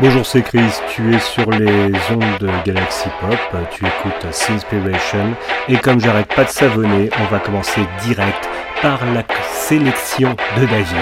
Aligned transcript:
Bonjour, 0.00 0.24
c'est 0.24 0.42
Chris, 0.42 0.60
tu 0.88 1.14
es 1.14 1.18
sur 1.18 1.50
les 1.50 1.92
ondes 2.10 2.38
de 2.40 2.48
Galaxy 2.64 3.08
Pop, 3.20 3.38
tu 3.70 3.84
écoutes 3.84 4.32
Sinspiration. 4.32 5.34
Et 5.68 5.76
comme 5.76 6.00
j'arrête 6.00 6.32
pas 6.34 6.44
de 6.44 6.48
savonner, 6.48 7.10
on 7.20 7.24
va 7.26 7.40
commencer 7.40 7.82
direct 8.02 8.48
par 8.80 9.04
la 9.12 9.22
sélection 9.52 10.34
de 10.56 10.66
David. 10.66 10.96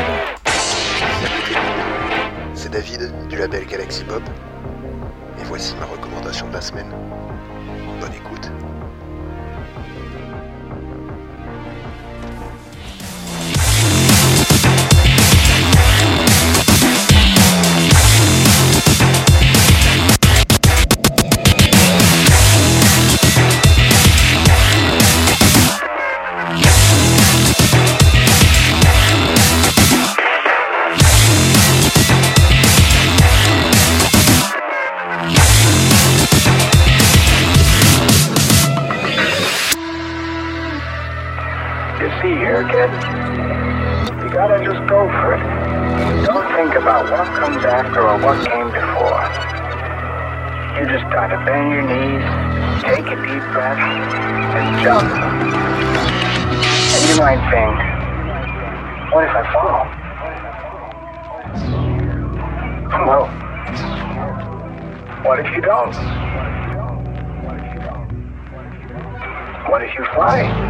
C'est 2.55 2.71
David 2.71 3.13
du 3.29 3.37
label 3.37 3.65
Galaxy 3.67 4.05
Pop. 4.05 4.23
Et 5.41 5.45
voici 5.45 5.75
ma 5.79 5.87
recommandation 5.87 6.49
de 6.49 6.55
la 6.55 6.61
semaine. 6.61 6.93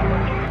Thank 0.03 0.33
you. 0.33 0.41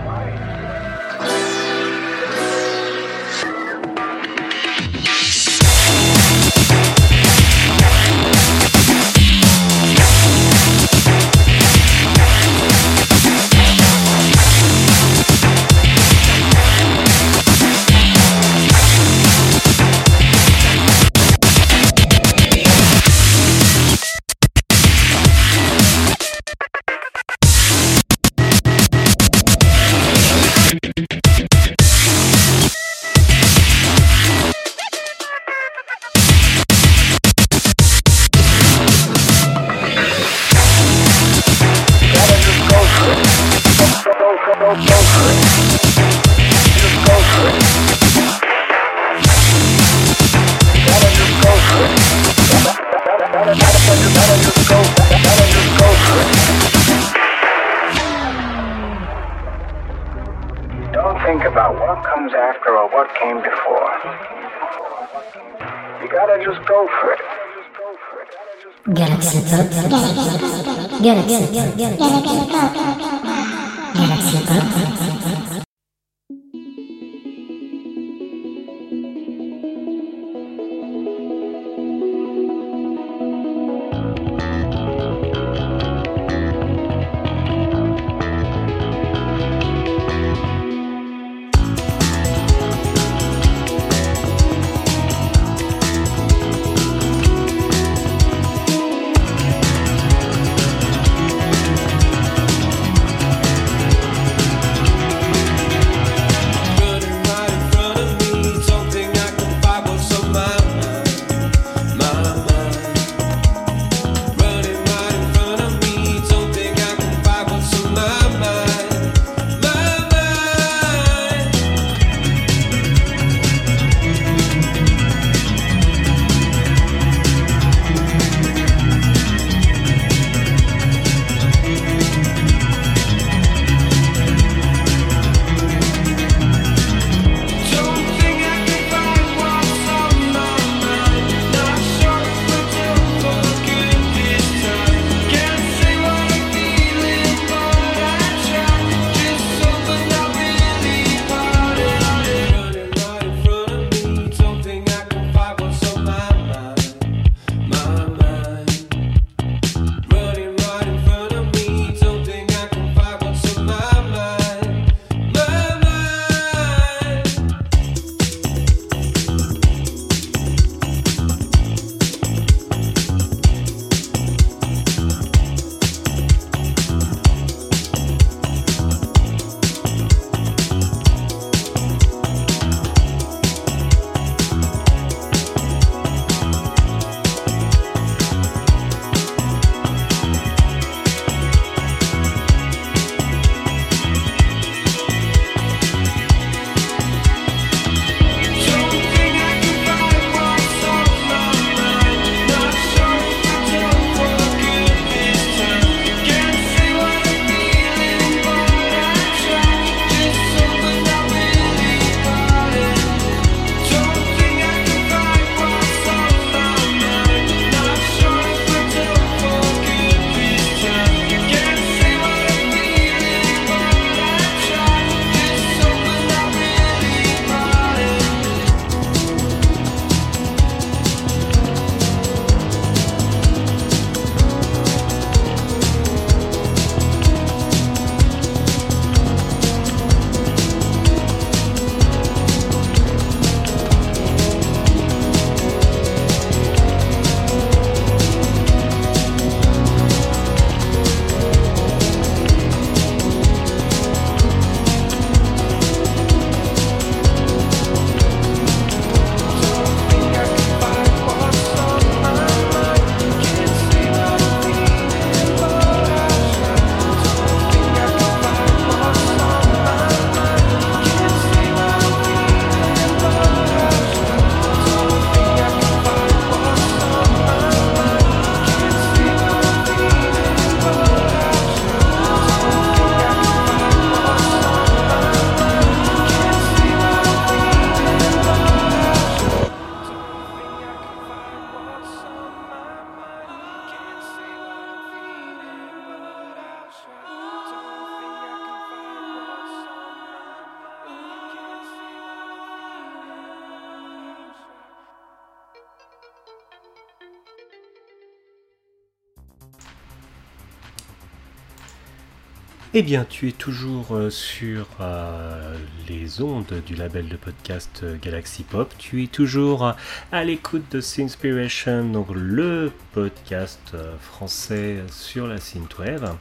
Eh 312.93 313.03
bien, 313.03 313.23
tu 313.23 313.47
es 313.47 313.53
toujours 313.53 314.17
euh, 314.17 314.29
sur 314.29 314.85
euh, 314.99 315.77
les 316.09 316.41
ondes 316.41 316.81
du 316.85 316.93
label 316.93 317.29
de 317.29 317.37
podcast 317.37 318.01
euh, 318.03 318.17
Galaxy 318.21 318.63
Pop. 318.63 318.93
Tu 318.97 319.23
es 319.23 319.27
toujours 319.27 319.95
à 320.33 320.43
l'écoute 320.43 320.83
de 320.91 320.99
Sinspiration, 320.99 322.03
donc 322.09 322.27
le 322.33 322.91
podcast 323.13 323.95
français 324.19 324.97
sur 325.09 325.47
la 325.47 325.57
synthwave. 325.57 326.35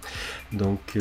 Donc, 0.52 0.98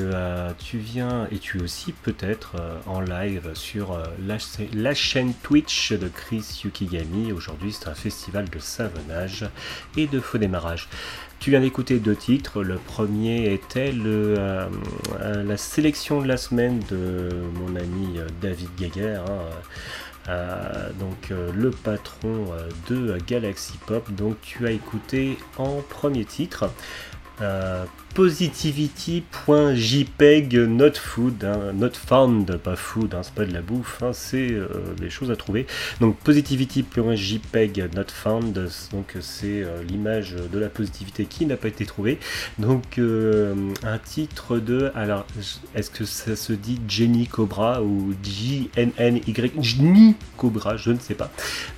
tu 0.60 0.78
viens 0.78 1.28
et 1.32 1.40
tu 1.40 1.58
es 1.58 1.62
aussi 1.64 1.94
peut-être 1.94 2.56
en 2.86 3.02
live 3.02 3.50
sur 3.56 4.00
la, 4.28 4.38
la, 4.74 4.94
chaîne 4.94 5.34
Twitch 5.34 5.94
de 5.94 6.08
Chris 6.08 6.62
Yukigami. 6.64 7.32
Aujourd'hui, 7.32 7.74
c'est 7.74 7.88
un 7.88 7.96
festival 7.96 8.50
de 8.50 8.60
savonnage 8.60 9.46
et 9.98 10.06
de 10.06 10.20
faux 10.20 10.38
démarrage. 10.38 10.88
Tu 11.40 11.52
viens 11.52 11.62
d'écouter 11.62 12.00
deux 12.00 12.18
titres. 12.18 12.64
Le 12.64 12.76
premier 12.76 13.54
était 13.54 13.94
euh, 13.96 14.68
euh, 15.22 15.44
la 15.44 15.56
sélection 15.56 16.22
de 16.22 16.28
la 16.28 16.36
semaine 16.36 16.82
de 16.92 17.30
mon 17.54 17.78
ami 17.78 18.20
euh, 18.20 18.28
David 18.42 18.68
Gaguer. 18.78 19.20
Hein, 19.26 20.34
donc 21.00 21.32
le 21.32 21.72
patron 21.72 22.46
de 22.88 23.18
Galaxy 23.26 23.74
Pop. 23.88 24.12
Donc 24.12 24.36
tu 24.42 24.68
as 24.68 24.72
écouté 24.72 25.40
en 25.58 25.82
premier 25.82 26.24
titre 26.24 26.70
positivity.jpeg 28.14 30.54
not 30.68 30.92
food, 30.96 31.44
hein, 31.44 31.74
not 31.74 31.92
found, 31.94 32.58
pas 32.58 32.76
food, 32.76 33.14
hein, 33.14 33.22
c'est 33.24 33.34
pas 33.34 33.46
de 33.46 33.54
la 33.54 33.62
bouffe, 33.62 34.02
hein, 34.02 34.12
c'est 34.14 34.52
euh, 34.52 34.68
des 35.00 35.10
choses 35.10 35.32
à 35.32 35.36
trouver. 35.36 35.68
Donc 36.02 36.18
positivity.jpeg 36.18 37.90
not 37.96 38.08
found, 38.08 38.70
donc 38.92 39.16
c'est 39.22 39.64
euh, 39.64 39.84
l'image 39.84 40.36
de 40.52 40.60
la 40.60 40.70
positivité 40.70 41.26
qui 41.26 41.46
n'a 41.46 41.56
pas 41.56 41.68
été 41.68 41.86
trouvée. 41.86 42.20
Donc 42.58 42.98
euh, 42.98 43.54
un 43.84 44.00
titre 44.00 44.58
de, 44.58 44.92
alors 44.96 45.28
est-ce 45.76 45.92
que 45.92 46.06
ça 46.06 46.36
se 46.36 46.54
dit 46.54 46.82
Jenny 46.88 47.28
Cobra 47.28 47.84
ou 47.84 48.16
J-N-N-Y 48.24 49.52
Jenny 49.62 50.16
Cobra, 50.36 50.78
je 50.78 50.92
ne 50.92 51.00
sais 51.00 51.16
pas. 51.16 51.32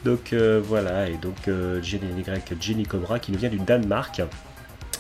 Donc 0.06 0.34
voilà, 0.64 1.10
et 1.10 1.18
donc 1.18 1.50
Jenny 1.84 2.86
Cobra 2.86 3.20
qui 3.20 3.32
nous 3.32 3.38
vient 3.38 3.50
du 3.50 3.60
Danemark. 3.60 4.22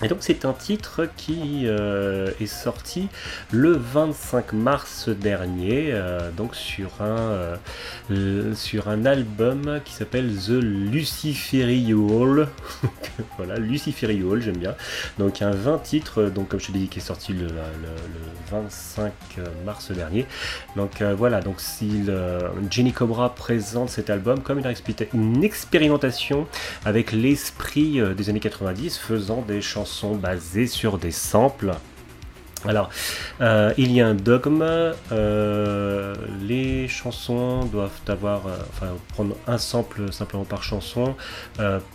Et 0.03 0.07
donc 0.07 0.19
c'est 0.21 0.45
un 0.45 0.53
titre 0.53 1.07
qui 1.15 1.63
euh, 1.65 2.31
est 2.39 2.48
sorti 2.48 3.07
le 3.51 3.71
25 3.71 4.53
mars 4.53 5.09
dernier, 5.09 5.89
euh, 5.92 6.31
donc 6.31 6.56
sur 6.56 6.89
un, 7.01 7.57
euh, 8.09 8.56
sur 8.56 8.89
un 8.89 9.06
album 9.06 9.80
qui 9.86 9.94
s'appelle 9.94 10.33
The 10.36 10.59
Luciferiol. 10.59 12.48
voilà, 13.38 13.57
Luciferiol, 13.57 14.42
j'aime 14.42 14.57
bien. 14.57 14.75
Donc 15.19 15.44
un 15.44 15.51
20 15.51 15.77
titres, 15.83 16.24
donc 16.24 16.50
comme 16.50 16.59
je 16.59 16.68
te 16.68 16.71
dit, 16.71 16.88
qui 16.88 16.98
est 16.98 17.03
sorti 17.03 17.33
le, 17.33 17.48
25 18.51 19.13
mars 19.65 19.92
dernier. 19.92 20.25
Donc 20.75 21.01
voilà, 21.01 21.42
donc 21.42 21.62
si 21.62 22.03
Jenny 22.69 22.92
Cobra 22.92 23.33
présente 23.33 23.89
cet 23.89 24.09
album 24.09 24.42
comme 24.42 24.59
une, 24.59 24.74
une 25.13 25.44
expérimentation 25.44 26.48
avec 26.83 27.12
l'esprit 27.12 28.01
des 28.15 28.30
années 28.30 28.39
90, 28.42 28.98
faisant 28.98 29.42
des 29.42 29.62
chansons 29.62 29.90
sont 29.91 30.15
basés 30.15 30.67
sur 30.67 30.97
des 30.97 31.11
samples. 31.11 31.73
Alors, 32.67 32.91
euh, 33.41 33.73
il 33.77 33.91
y 33.91 34.01
a 34.01 34.07
un 34.07 34.13
dogme, 34.13 34.63
euh, 35.11 36.15
les 36.41 36.88
chansons 36.88 37.65
doivent 37.65 38.00
avoir, 38.07 38.45
euh, 38.45 38.55
enfin, 38.69 38.89
prendre 39.13 39.36
un 39.48 39.57
sample 39.57 40.13
simplement 40.13 40.43
par 40.43 40.62
chanson, 40.62 41.15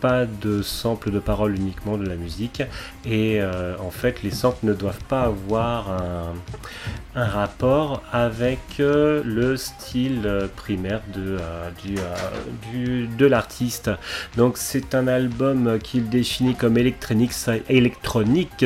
pas 0.00 0.26
de 0.26 0.62
sample 0.62 1.12
de 1.12 1.20
paroles 1.20 1.54
uniquement 1.54 1.96
de 1.96 2.06
la 2.06 2.16
musique, 2.16 2.62
et 3.04 3.40
en 3.80 3.90
fait, 3.90 4.22
les 4.22 4.30
samples 4.30 4.66
ne 4.66 4.74
doivent 4.74 5.04
pas 5.08 5.22
avoir 5.22 5.90
un, 5.90 6.34
rapport 7.16 8.02
avec 8.12 8.60
le 8.78 9.56
style 9.56 10.48
primaire 10.54 11.02
de, 11.14 11.38
du, 12.72 13.06
de 13.06 13.26
l'artiste. 13.26 13.90
Donc, 14.36 14.58
c'est 14.58 14.94
un 14.94 15.08
album 15.08 15.78
qu'il 15.78 16.08
définit 16.08 16.54
comme 16.54 16.76
électronique, 16.76 17.32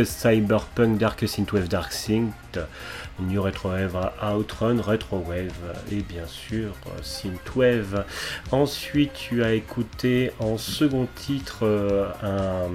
cyberpunk, 0.04 0.98
dark 0.98 1.28
synthwave, 1.28 1.68
dark 1.68 1.92
Synth, 1.92 2.58
New 3.20 3.42
Retrowave 3.42 4.10
Outrun, 4.22 4.80
Retrowave 4.80 5.52
et 5.92 6.02
bien 6.02 6.26
sûr 6.26 6.72
Synthwave. 7.02 8.04
Ensuite, 8.50 9.12
tu 9.12 9.44
as 9.44 9.52
écouté 9.52 10.32
en 10.38 10.58
second 10.58 11.06
titre 11.14 11.60
euh, 11.62 12.08
un 12.22 12.70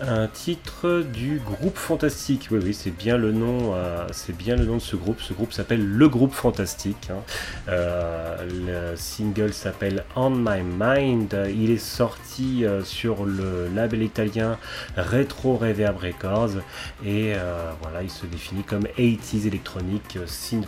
un 0.00 0.26
titre 0.28 1.02
du 1.02 1.38
groupe 1.38 1.76
Fantastique. 1.76 2.48
Oui, 2.50 2.60
oui, 2.62 2.74
c'est 2.74 2.90
bien 2.90 3.16
le 3.16 3.32
nom, 3.32 3.74
euh, 3.74 4.06
c'est 4.12 4.36
bien 4.36 4.56
le 4.56 4.64
nom 4.64 4.76
de 4.76 4.80
ce 4.80 4.96
groupe. 4.96 5.20
Ce 5.20 5.32
groupe 5.32 5.52
s'appelle 5.52 5.84
le 5.84 6.08
groupe 6.08 6.32
Fantastique. 6.32 7.08
Hein. 7.10 7.22
Euh, 7.68 8.92
le 8.92 8.96
single 8.96 9.52
s'appelle 9.52 10.04
On 10.16 10.30
My 10.30 10.62
Mind. 10.62 11.36
Il 11.54 11.70
est 11.70 11.78
sorti 11.78 12.64
euh, 12.64 12.82
sur 12.84 13.24
le 13.24 13.68
label 13.74 14.02
italien 14.02 14.58
Retro 14.96 15.56
Reverb 15.56 15.98
Records 15.98 16.62
et 17.04 17.34
voilà, 17.82 18.02
il 18.02 18.10
se 18.10 18.26
définit 18.26 18.62
comme 18.62 18.84
80s 18.98 19.46
électronique 19.46 20.18
synth. 20.26 20.66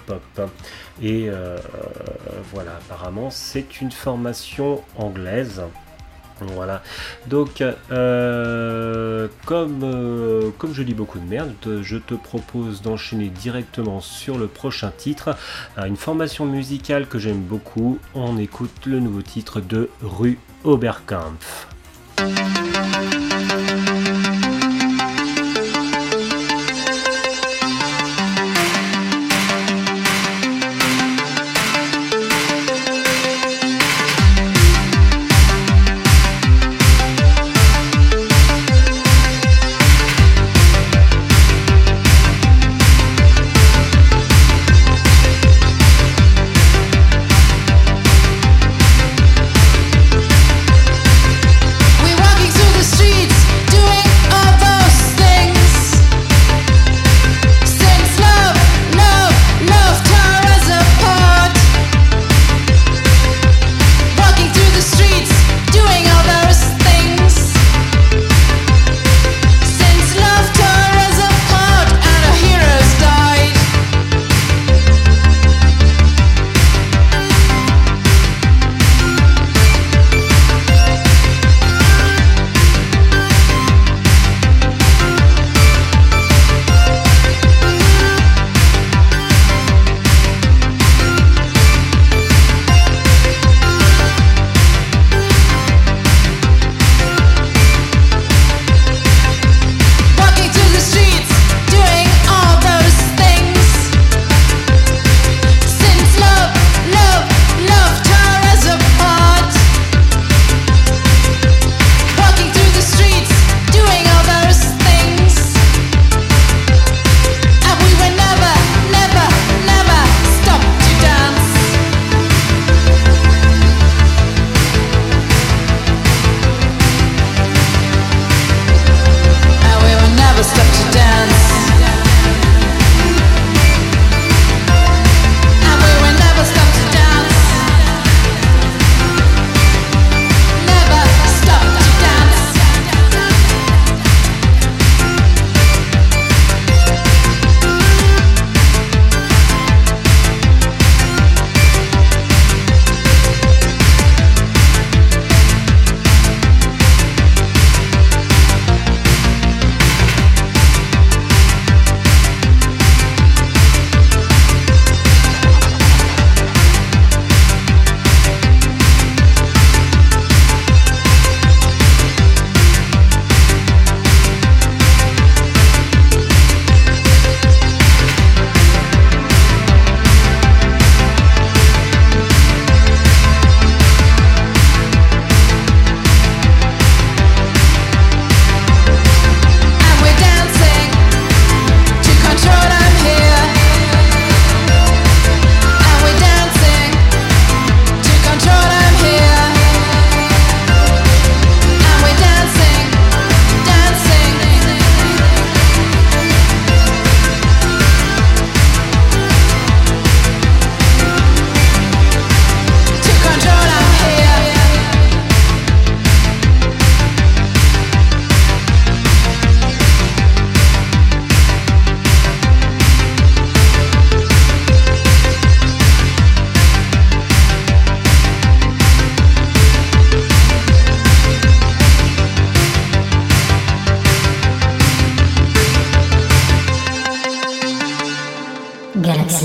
Et 1.03 1.31
voilà, 2.53 2.73
apparemment, 2.77 3.31
c'est 3.31 3.81
une 3.81 3.91
formation 3.91 4.83
anglaise. 4.97 5.63
Voilà. 6.55 6.83
Donc, 7.27 7.63
euh, 7.91 9.29
comme, 9.45 9.81
euh, 9.83 10.51
comme 10.59 10.75
je 10.75 10.83
dis 10.83 10.95
beaucoup 10.95 11.19
de 11.19 11.29
merde, 11.29 11.55
je 11.83 11.97
te 11.97 12.15
propose 12.15 12.83
d'enchaîner 12.83 13.29
directement 13.29 14.01
sur 14.01 14.39
le 14.39 14.47
prochain 14.47 14.93
titre. 14.97 15.37
Une 15.77 15.97
formation 15.97 16.45
musicale 16.45 17.07
que 17.07 17.19
j'aime 17.19 17.41
beaucoup. 17.41 17.99
On 18.15 18.39
écoute 18.39 18.87
le 18.87 19.01
nouveau 19.01 19.23
titre 19.23 19.61
de 19.61 19.91
Rue 20.03 20.39
Oberkampf. 20.65 21.69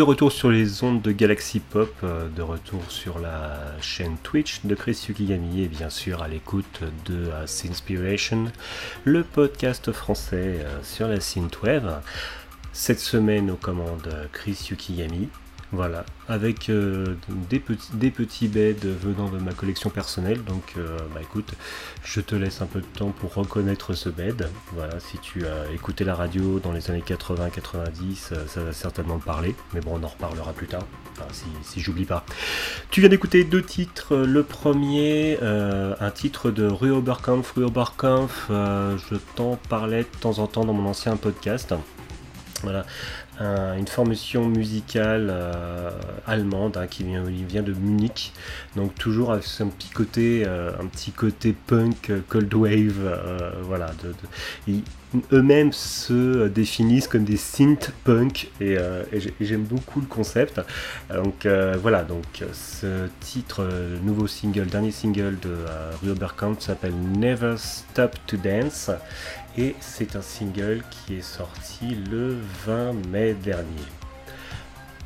retour 0.10 0.32
sur 0.32 0.50
les 0.50 0.84
ondes 0.84 1.04
de 1.04 1.12
Galaxy 1.12 1.60
Pop, 1.60 1.94
euh, 2.04 2.28
de 2.30 2.42
retour 2.42 2.82
sur 2.90 3.20
la 3.20 3.60
chaîne 3.80 4.18
Twitch 4.24 4.62
de 4.64 4.74
Chris 4.74 5.06
Yukigami 5.08 5.62
et 5.62 5.68
bien 5.68 5.92
sûr 5.92 6.24
à 6.24 6.28
l'écoute 6.28 6.82
de 7.06 7.28
euh, 7.28 7.46
Sinspiration, 7.46 8.46
le 9.04 9.24
podcast 9.24 9.92
français 9.92 10.62
euh, 10.66 10.80
sur 10.82 11.08
la 11.08 11.20
synthwave. 11.20 12.02
Cette 12.74 13.00
semaine 13.00 13.52
aux 13.52 13.56
commandes 13.56 14.28
Chris 14.34 14.70
Yukigami, 14.72 15.30
voilà, 15.72 16.04
avec 16.28 16.70
euh, 16.70 17.16
des, 17.50 17.60
petits, 17.60 17.92
des 17.94 18.10
petits 18.10 18.48
beds 18.48 18.74
venant 18.84 19.30
de 19.30 19.38
ma 19.38 19.54
collection 19.54 19.92
personnelle. 19.92 20.44
Donc, 20.44 20.74
euh, 20.78 20.98
bah 21.14 21.22
écoute, 21.22 21.54
je 22.04 22.22
te 22.22 22.34
laisse 22.34 22.62
un 22.62 22.66
peu 22.66 22.82
de 22.82 22.88
temps 22.88 23.12
pour 23.12 23.36
reconnaître 23.36 23.94
ce 23.94 24.10
bed. 24.10 24.50
Voilà, 24.74 25.00
si 25.00 25.20
tu 25.20 25.46
as 25.46 25.72
écouté 25.72 26.04
la 26.04 26.16
radio 26.16 26.60
dans 26.60 26.72
les 26.72 26.90
années 26.90 27.04
80-90, 27.06 28.30
euh, 28.32 28.48
ça 28.48 28.64
va 28.64 28.74
certainement 28.74 29.20
parler. 29.20 29.54
Mais 29.74 29.82
bon, 29.82 30.00
on 30.00 30.04
en 30.04 30.08
reparlera 30.08 30.54
plus 30.54 30.68
tard, 30.68 30.88
enfin, 31.12 31.28
si, 31.64 31.80
j'oublie 31.80 32.06
pas. 32.06 32.26
Tu 32.90 33.02
viens 33.02 33.10
d'écouter 33.10 33.44
deux 33.44 33.64
titres. 33.64 34.16
Le 34.16 34.42
premier, 34.42 35.38
euh, 35.44 35.94
un 36.00 36.12
titre 36.12 36.50
de 36.50 36.66
Rue 36.66 36.92
Oberkampf. 36.92 37.52
Rue 37.52 37.66
Oberkampf, 37.66 38.48
je 38.50 39.16
t'en 39.36 39.56
parlais 39.70 40.02
de 40.02 40.20
temps 40.20 40.40
en 40.40 40.48
temps 40.48 40.66
dans 40.66 40.74
mon 40.74 40.90
ancien 40.90 41.16
podcast. 41.16 41.76
Voilà. 42.64 42.86
Une 43.40 43.88
formation 43.88 44.48
musicale 44.48 45.34
allemande 46.28 46.78
hein, 46.78 46.88
qui 46.88 47.04
vient, 47.04 47.64
de 47.64 47.74
Munich. 47.74 48.34
Donc 48.76 48.96
toujours 48.96 49.32
avec 49.32 49.46
un 49.60 49.68
petit 49.68 49.90
côté, 49.90 50.46
un 50.46 50.86
petit 50.88 51.12
côté 51.12 51.56
punk, 51.68 52.12
cold 52.28 52.54
wave, 52.54 53.20
voilà. 53.64 53.92
De, 54.04 54.14
eux-mêmes 55.34 55.72
se 55.74 56.48
définissent 56.50 57.08
comme 57.08 57.24
des 57.24 57.38
synth 57.38 57.92
punk 58.04 58.52
et, 58.62 58.78
j'aime 59.40 59.64
beaucoup 59.64 60.02
le 60.02 60.08
concept. 60.08 60.62
Donc 61.14 61.48
voilà, 61.82 62.04
donc 62.04 62.44
ce 62.54 63.08
titre, 63.20 63.68
nouveau 64.04 64.28
single, 64.28 64.68
dernier 64.68 64.92
single 64.92 65.38
de 65.42 66.14
Berkamp 66.14 66.56
s'appelle 66.60 66.94
Never 67.18 67.56
Stop 67.58 68.18
to 68.28 68.38
Dance 68.38 68.92
et 69.60 69.76
c'est 69.82 70.16
un 70.16 70.22
single 70.22 70.82
qui 70.90 71.16
est 71.16 71.22
sorti 71.22 71.94
le 72.10 72.38
20 72.66 72.94
mai 73.10 73.34
dernier. 73.34 73.66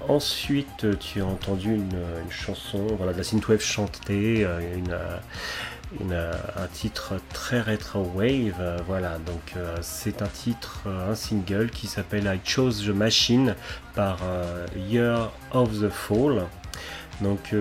Ensuite, 0.08 1.00
tu 1.00 1.22
as 1.22 1.26
entendu 1.26 1.74
une, 1.74 1.98
chanson, 2.30 2.86
voilà, 2.98 3.13
de 3.13 3.18
la 3.18 3.24
synthwave 3.24 3.62
chantée, 3.62 4.46
euh, 4.46 6.34
un 6.56 6.68
titre 6.68 7.16
très 7.34 7.62
retro 7.62 8.04
wave, 8.16 8.84
voilà. 8.86 9.18
Donc 9.26 9.54
euh, 9.56 9.76
c'est 9.82 10.22
un 10.22 10.28
titre, 10.28 10.82
euh, 10.86 11.12
un 11.12 11.16
single 11.16 11.70
qui 11.72 11.88
s'appelle 11.88 12.26
I 12.26 12.39
Chose 12.48 12.86
the 12.86 12.89
Machine 12.89 13.56
par 13.96 14.20
Year 14.76 15.32
of 15.52 15.80
the 15.80 15.89
Fall. 15.89 16.44
Donc 17.22 17.56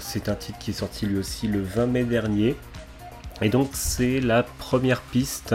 c'est 0.00 0.28
un 0.28 0.34
titre 0.34 0.58
qui 0.58 0.70
est 0.70 0.74
sorti 0.74 1.06
lui 1.06 1.18
aussi 1.18 1.48
le 1.48 1.62
20 1.62 1.86
mai 1.86 2.04
dernier. 2.04 2.56
Et 3.42 3.48
donc 3.48 3.70
c'est 3.72 4.20
la 4.20 4.42
première 4.42 5.00
piste 5.00 5.54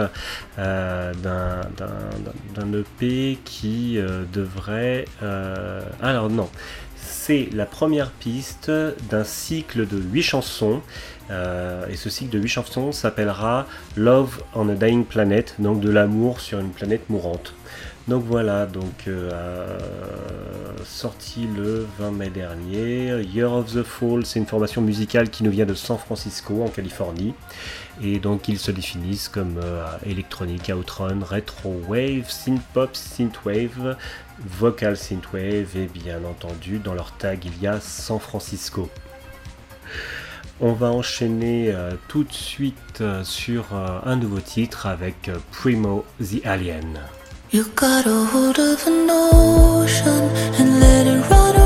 euh, 0.58 1.12
d'un 1.14 2.72
EP 2.72 3.38
qui 3.44 3.98
euh, 3.98 4.24
devrait... 4.32 5.06
Euh, 5.22 5.80
alors 6.02 6.28
non, 6.28 6.48
c'est 6.96 7.48
la 7.52 7.66
première 7.66 8.10
piste 8.10 8.70
d'un 9.10 9.24
cycle 9.24 9.86
de 9.86 9.98
8 9.98 10.22
chansons. 10.22 10.82
et 11.30 11.96
ce 11.96 12.10
cycle 12.10 12.30
de 12.30 12.38
8 12.38 12.48
chansons 12.48 12.92
s'appellera 12.92 13.66
Love 13.96 14.42
on 14.54 14.68
a 14.68 14.74
Dying 14.74 15.04
Planet, 15.04 15.54
donc 15.58 15.80
de 15.80 15.90
l'amour 15.90 16.40
sur 16.40 16.58
une 16.58 16.70
planète 16.70 17.08
mourante. 17.08 17.54
Donc 18.08 18.24
voilà, 18.24 18.64
donc 18.64 19.06
euh, 19.06 19.78
sorti 20.82 21.46
le 21.46 21.86
20 21.98 22.10
mai 22.12 22.30
dernier. 22.30 23.20
Year 23.22 23.52
of 23.52 23.70
the 23.74 23.82
Fall, 23.82 24.24
c'est 24.24 24.38
une 24.38 24.46
formation 24.46 24.80
musicale 24.80 25.28
qui 25.28 25.44
nous 25.44 25.50
vient 25.50 25.66
de 25.66 25.74
San 25.74 25.98
Francisco 25.98 26.64
en 26.64 26.68
Californie. 26.68 27.34
Et 28.02 28.18
donc 28.18 28.48
ils 28.48 28.58
se 28.58 28.70
définissent 28.70 29.28
comme 29.28 29.60
euh, 29.62 29.84
électronique, 30.06 30.72
outrun, 30.74 31.18
retro 31.22 31.82
wave, 31.86 32.30
synth 32.30 32.62
pop, 32.72 32.96
synth 32.96 33.44
wave, 33.44 33.98
vocal 34.38 34.96
synth 34.96 35.30
wave 35.34 35.76
et 35.76 35.86
bien 35.86 36.24
entendu 36.24 36.78
dans 36.78 36.94
leur 36.94 37.12
tag 37.12 37.44
il 37.44 37.62
y 37.62 37.66
a 37.66 37.78
San 37.78 38.18
Francisco. 38.18 38.88
On 40.60 40.72
va 40.72 40.86
enchaîner 40.86 41.72
euh, 41.74 41.92
tout 42.08 42.24
de 42.24 42.32
suite 42.32 43.02
sur 43.22 43.74
un 43.74 44.16
nouveau 44.16 44.40
titre 44.40 44.86
avec 44.86 45.30
Primo 45.52 46.06
the 46.20 46.44
Alien. 46.46 46.98
You 47.50 47.64
got 47.74 48.04
a 48.04 48.24
hold 48.26 48.58
of 48.58 48.86
an 48.86 49.08
ocean 49.08 50.24
and 50.60 50.80
let 50.80 51.06
it 51.06 51.30
run 51.30 51.57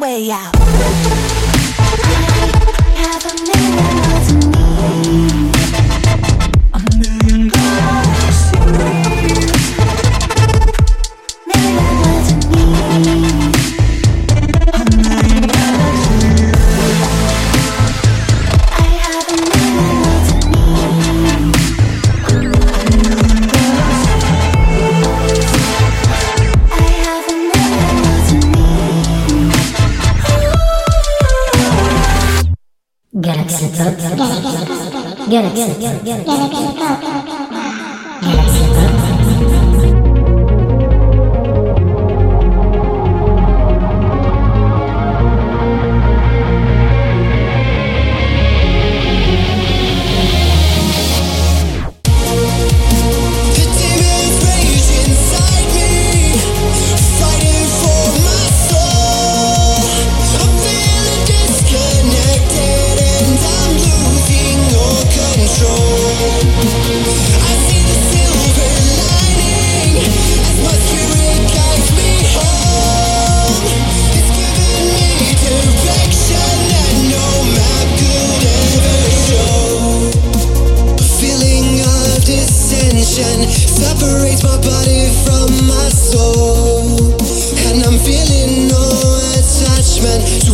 way 0.00 0.30
out. 0.30 0.56
Have 2.96 3.26
a 3.26 4.09
Galaxy 36.04 36.39
good 90.18 90.49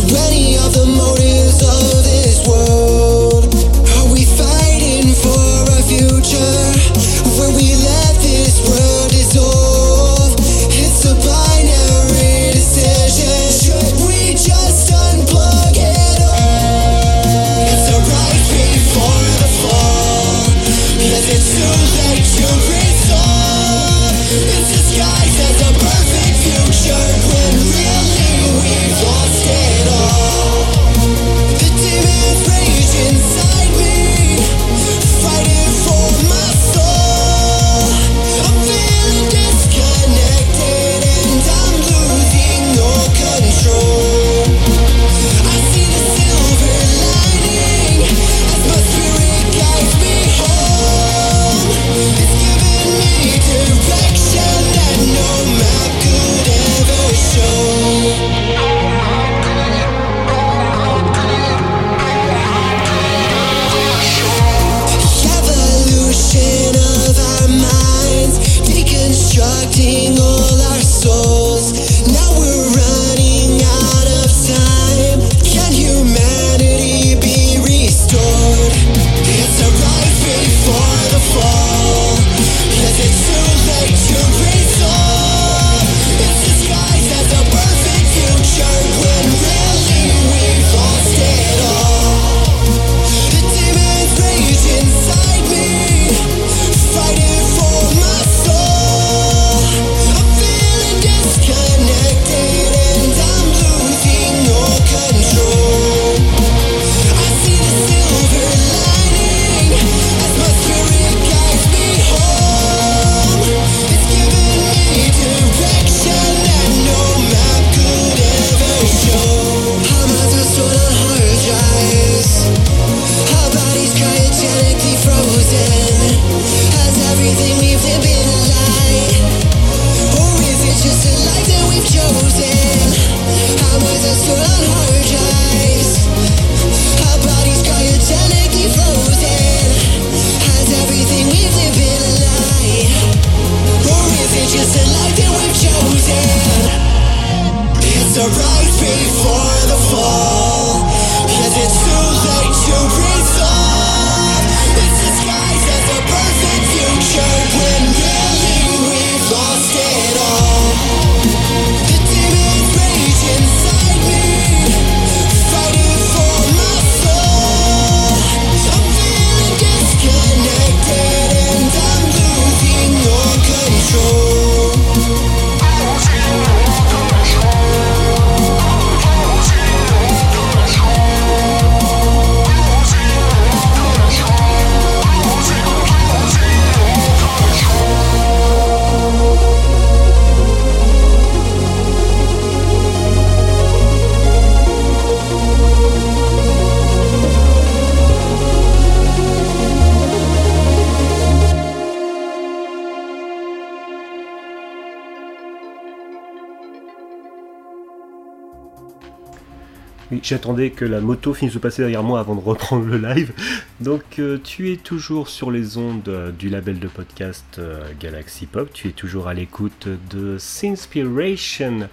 J'attendais 210.23 210.71
que 210.71 210.85
la 210.85 211.01
moto 211.01 211.33
finisse 211.33 211.53
de 211.53 211.59
passer 211.59 211.81
derrière 211.81 212.03
moi 212.03 212.19
avant 212.19 212.35
de 212.35 212.41
reprendre 212.41 212.85
le 212.85 212.97
live. 212.97 213.31
Donc 213.79 214.19
euh, 214.19 214.37
tu 214.43 214.71
es 214.71 214.77
toujours 214.77 215.27
sur 215.27 215.51
les 215.51 215.77
ondes 215.77 216.07
euh, 216.07 216.31
du 216.31 216.49
label 216.49 216.79
de 216.79 216.87
podcast 216.87 217.45
euh, 217.59 217.83
Galaxy 217.99 218.45
Pop. 218.45 218.69
Tu 218.73 218.89
es 218.89 218.91
toujours 218.91 219.27
à 219.27 219.33
l'écoute 219.33 219.87
de 220.09 220.37
Sinspiration, 220.37 221.89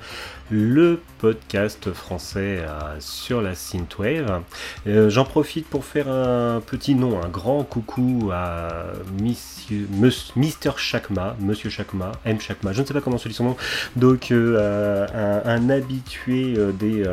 le 0.51 1.01
podcast 1.19 1.93
français 1.93 2.59
euh, 2.61 2.97
sur 3.01 3.41
la 3.41 3.55
synthwave. 3.55 4.43
Euh, 4.87 5.09
J'en 5.09 5.25
profite 5.25 5.67
pour 5.67 5.85
faire 5.85 6.09
un 6.09 6.61
petit 6.61 6.95
nom, 6.95 7.23
un 7.23 7.29
grand 7.29 7.65
coucou 7.65 8.31
à 8.33 8.85
Monsieur, 9.23 9.89
Mister 10.37 10.73
Chakma, 10.77 11.37
Monsieur 11.41 11.71
Chakma, 11.71 12.13
M 12.25 12.41
Chakma, 12.41 12.73
je 12.73 12.83
ne 12.83 12.87
sais 12.87 12.95
pas 12.95 13.01
comment 13.01 13.19
se 13.19 13.29
dit 13.29 13.35
son 13.35 13.45
nom. 13.45 13.57
Donc 13.97 14.31
euh, 14.31 15.07
un, 15.45 15.71
habitué 15.71 16.55
des, 16.79 17.05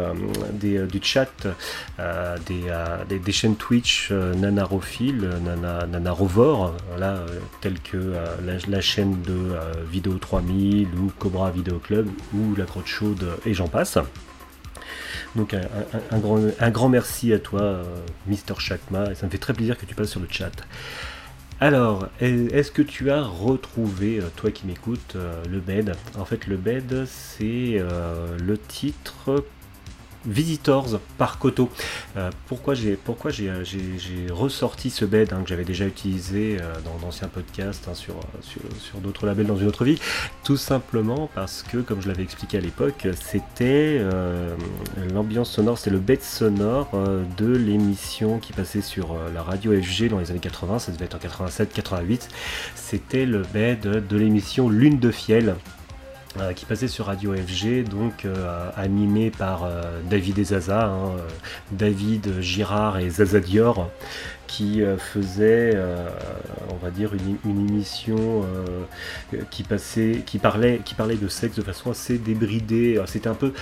des, 0.53 0.85
du 0.87 0.99
chat 1.01 1.47
des, 2.47 3.19
des, 3.19 3.31
chaînes 3.31 3.55
Twitch 3.55 4.11
Nanarophile, 4.11 5.29
Nana, 5.43 5.85
Nanarovor, 5.87 6.75
voilà, 6.89 7.13
euh, 7.13 7.39
telles 7.61 7.79
que 7.79 7.97
la, 8.45 8.53
la 8.67 8.81
chaîne 8.81 9.21
de 9.21 9.55
Vidéo 9.89 10.17
3000 10.17 10.87
ou 10.99 11.11
Cobra 11.19 11.51
Vidéo 11.51 11.79
Club 11.79 12.07
ou 12.33 12.55
La 12.55 12.65
Crotte 12.65 12.87
Chaude 12.87 13.20
et 13.45 13.53
j'en 13.53 13.67
passe. 13.67 13.97
Donc 15.35 15.53
un, 15.53 16.69
grand, 16.69 16.89
merci 16.89 17.31
à 17.31 17.39
toi, 17.39 17.61
euh, 17.61 17.83
Mister 18.27 18.53
Chakma, 18.57 19.11
et 19.11 19.15
ça 19.15 19.25
me 19.25 19.31
fait 19.31 19.37
très 19.37 19.53
plaisir 19.53 19.77
que 19.77 19.85
tu 19.85 19.95
passes 19.95 20.09
sur 20.09 20.19
le 20.19 20.27
chat. 20.29 20.51
Alors, 21.61 22.07
est- 22.19 22.51
est-ce 22.53 22.71
que 22.71 22.81
tu 22.81 23.11
as 23.11 23.21
retrouvé, 23.21 24.19
euh, 24.19 24.23
toi 24.35 24.51
qui 24.51 24.65
m'écoutes, 24.67 25.15
euh, 25.15 25.43
le 25.49 25.59
bed? 25.59 25.95
En 26.17 26.25
fait, 26.25 26.47
le 26.47 26.57
bed, 26.57 27.05
c'est 27.05 27.81
le 28.39 28.57
titre 28.57 29.45
Visitors 30.25 30.99
par 31.17 31.39
Koto. 31.39 31.69
Euh, 32.17 32.29
pourquoi 32.47 32.73
euh, 32.75 33.63
j'ai- 33.63 34.31
ressorti 34.31 34.89
ce 34.89 35.05
bed 35.05 35.33
hein, 35.33 35.41
que 35.43 35.49
j'avais 35.49 35.63
déjà 35.63 35.85
utilisé 35.85 36.57
euh, 36.61 36.73
dans 36.85 36.97
d'anciens 36.99 37.27
podcasts 37.27 37.87
hein, 37.87 37.93
sur, 37.93 38.15
d'autres 39.01 39.25
labels 39.25 39.47
dans 39.47 39.57
une 39.57 39.67
autre 39.67 39.83
vie? 39.83 39.99
Tout 40.43 40.57
simplement 40.57 41.29
parce 41.33 41.63
que, 41.63 41.77
comme 41.77 42.01
je 42.01 42.07
l'avais 42.07 42.23
expliqué 42.23 42.57
à 42.57 42.61
l'époque, 42.61 43.07
c'était 43.19 44.01
l'ambiance 45.13 45.51
sonore, 45.51 45.77
c'est 45.77 45.89
le 45.89 45.99
bed 45.99 46.21
sonore 46.21 46.89
de 47.37 47.47
l'émission 47.47 48.39
qui 48.39 48.53
passait 48.53 48.81
sur 48.81 49.15
la 49.33 49.41
radio 49.43 49.71
FG 49.73 50.09
dans 50.09 50.19
les 50.19 50.31
années 50.31 50.39
80, 50.39 50.79
ça 50.79 50.91
devait 50.91 51.05
être 51.05 51.15
en 51.15 51.47
87-88. 51.47 52.27
C'était 52.75 53.25
le 53.25 53.43
bed 53.53 54.07
de 54.07 54.17
l'émission 54.17 54.69
Lune 54.69 54.99
de 54.99 55.11
Fiel 55.11 55.55
euh, 56.39 56.53
qui 56.53 56.65
passait 56.65 56.87
sur 56.87 57.07
Radio 57.07 57.33
FG, 57.35 57.83
donc 57.83 58.23
euh, 58.23 58.69
animé 58.77 59.31
par 59.31 59.65
euh, 59.65 59.81
David 60.09 60.39
et 60.39 60.45
Zaza, 60.45 60.85
hein, 60.85 61.11
David 61.73 62.39
Girard 62.39 62.99
et 62.99 63.09
Zaza 63.09 63.41
Dior, 63.41 63.89
qui 64.47 64.81
faisait, 64.97 65.77
on 66.69 66.75
va 66.75 66.89
dire, 66.89 67.13
une, 67.45 67.69
émission 67.69 68.45
qui 69.49 69.63
parlait, 70.39 70.81
qui 70.83 70.93
parlait 70.93 71.15
de 71.15 71.29
sexe 71.29 71.55
de 71.55 71.61
façon 71.61 71.91
assez 71.91 72.17
débridée. 72.17 73.01
C'était 73.07 73.29
un 73.29 73.33
peu, 73.33 73.53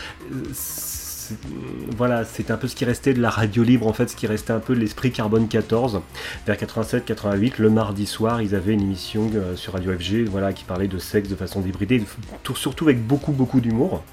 euh, 1.32 1.36
c'est- 1.90 1.96
voilà, 1.98 2.26
c'était 2.26 2.52
un 2.52 2.58
peu 2.58 2.68
ce 2.68 2.76
qui 2.76 2.86
restait 2.86 3.14
de 3.14 3.22
la 3.22 3.30
radio 3.30 3.64
libre, 3.64 3.88
en 3.88 3.94
fait, 3.94 4.08
ce 4.10 4.16
qui 4.16 4.28
restait 4.28 4.54
un 4.54 4.60
peu 4.60 4.76
de 4.76 4.80
l'esprit 4.80 5.12
Carbone 5.12 5.48
14. 5.48 6.02
Vers 6.46 6.58
87-88, 6.58 7.54
le 7.60 7.70
mardi 7.70 8.06
soir, 8.06 8.42
ils 8.42 8.56
avaient 8.56 8.74
une 8.74 8.82
émission 8.82 9.30
euh, 9.36 9.56
sur 9.56 9.74
Radio 9.74 9.92
FG, 9.98 10.26
voilà, 10.30 10.54
qui 10.54 10.64
parlait 10.64 10.88
de 10.88 10.98
sexe 10.98 11.30
de 11.30 11.36
façon 11.36 11.62
débridée, 11.62 12.04
tout- 12.44 12.56
surtout 12.56 12.86
avec 12.86 13.06
beaucoup, 13.06 13.32
beaucoup 13.32 13.60
d'humour. 13.62 14.04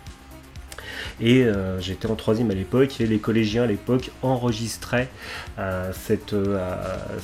Et 1.21 1.45
euh, 1.45 1.81
j'étais 1.81 2.07
en 2.09 2.15
troisième 2.15 2.51
à 2.51 2.55
l'époque 2.55 3.01
et 3.01 3.07
les 3.07 3.19
collégiens 3.19 3.63
à 3.63 3.67
l'époque 3.67 4.11
enregistraient 4.23 5.09
euh, 5.59 5.91
cette, 5.95 6.35
euh, 6.35 6.59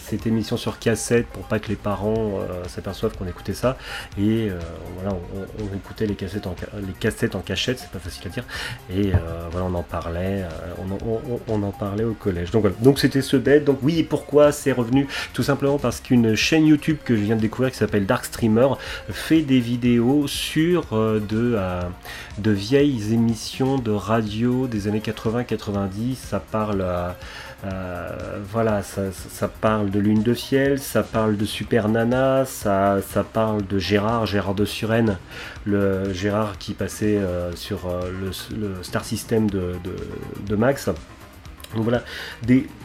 cette 0.02 0.26
émission 0.26 0.56
sur 0.56 0.78
cassette 0.78 1.26
pour 1.26 1.44
pas 1.44 1.58
que 1.58 1.68
les 1.68 1.76
parents 1.76 2.40
euh, 2.40 2.64
s'aperçoivent 2.68 3.16
qu'on 3.16 3.26
écoutait 3.28 3.52
ça. 3.52 3.76
Et 4.18 4.48
euh, 4.48 4.58
voilà, 4.96 5.14
on, 5.36 5.62
on 5.64 5.76
écoutait 5.76 6.06
les 6.06 6.14
cassettes 6.14 6.46
en, 6.46 6.54
les 6.78 6.92
cassettes 6.98 7.34
en 7.34 7.40
cachette, 7.40 7.80
c'est 7.80 7.90
pas 7.90 7.98
facile 7.98 8.22
à 8.26 8.30
dire. 8.30 8.44
Et 8.90 9.12
euh, 9.14 9.18
voilà, 9.50 9.66
on 9.66 9.74
en 9.74 9.82
parlait, 9.82 10.42
euh, 10.42 10.48
on, 10.78 10.90
en- 10.94 11.20
on- 11.28 11.40
on 11.48 11.62
en 11.62 11.70
parlait 11.72 12.04
au 12.04 12.14
collège. 12.14 12.50
Donc 12.50 12.62
voilà, 12.62 12.76
donc 12.80 12.98
c'était 12.98 13.22
ce 13.22 13.36
bête. 13.36 13.64
Donc 13.64 13.78
oui, 13.82 14.02
pourquoi 14.02 14.52
c'est 14.52 14.72
revenu? 14.72 15.06
Tout 15.34 15.42
simplement 15.42 15.78
parce 15.78 16.00
qu'une 16.00 16.34
chaîne 16.34 16.66
YouTube 16.66 16.96
que 17.04 17.14
je 17.14 17.20
viens 17.20 17.36
de 17.36 17.40
découvrir 17.42 17.70
qui 17.70 17.78
s'appelle 17.78 18.06
Dark 18.06 18.24
Streamer 18.24 18.68
fait 19.10 19.42
des 19.42 19.60
vidéos 19.60 20.26
sur 20.26 20.94
euh, 20.94 21.20
de, 21.20 21.54
euh, 21.56 21.82
de 22.38 22.50
vieilles 22.50 23.12
émissions 23.12 23.78
de 23.82 23.90
radio 23.90 24.66
des 24.66 24.88
années 24.88 25.00
80-90. 25.00 26.14
Ça 26.16 26.40
parle, 26.40 26.84
voilà, 28.50 28.82
ça, 28.82 29.48
parle 29.48 29.90
de 29.90 29.98
Lune 29.98 30.22
de 30.22 30.34
Fiel, 30.34 30.78
ça 30.78 31.02
parle 31.02 31.36
de 31.36 31.44
Super 31.44 31.88
Nana, 31.88 32.44
ça, 32.44 33.00
parle 33.32 33.66
de 33.66 33.78
Gérard, 33.78 34.26
Gérard 34.26 34.54
de 34.54 34.64
Suresnes, 34.64 35.18
le 35.64 36.12
Gérard 36.12 36.58
qui 36.58 36.74
passait 36.74 37.18
euh, 37.18 37.54
sur 37.54 37.86
euh, 37.86 38.10
le, 38.54 38.82
Star 38.82 39.04
System 39.04 39.48
de 39.50 40.56
Max. 40.56 40.88
Donc 41.74 41.84
voilà, 41.84 42.02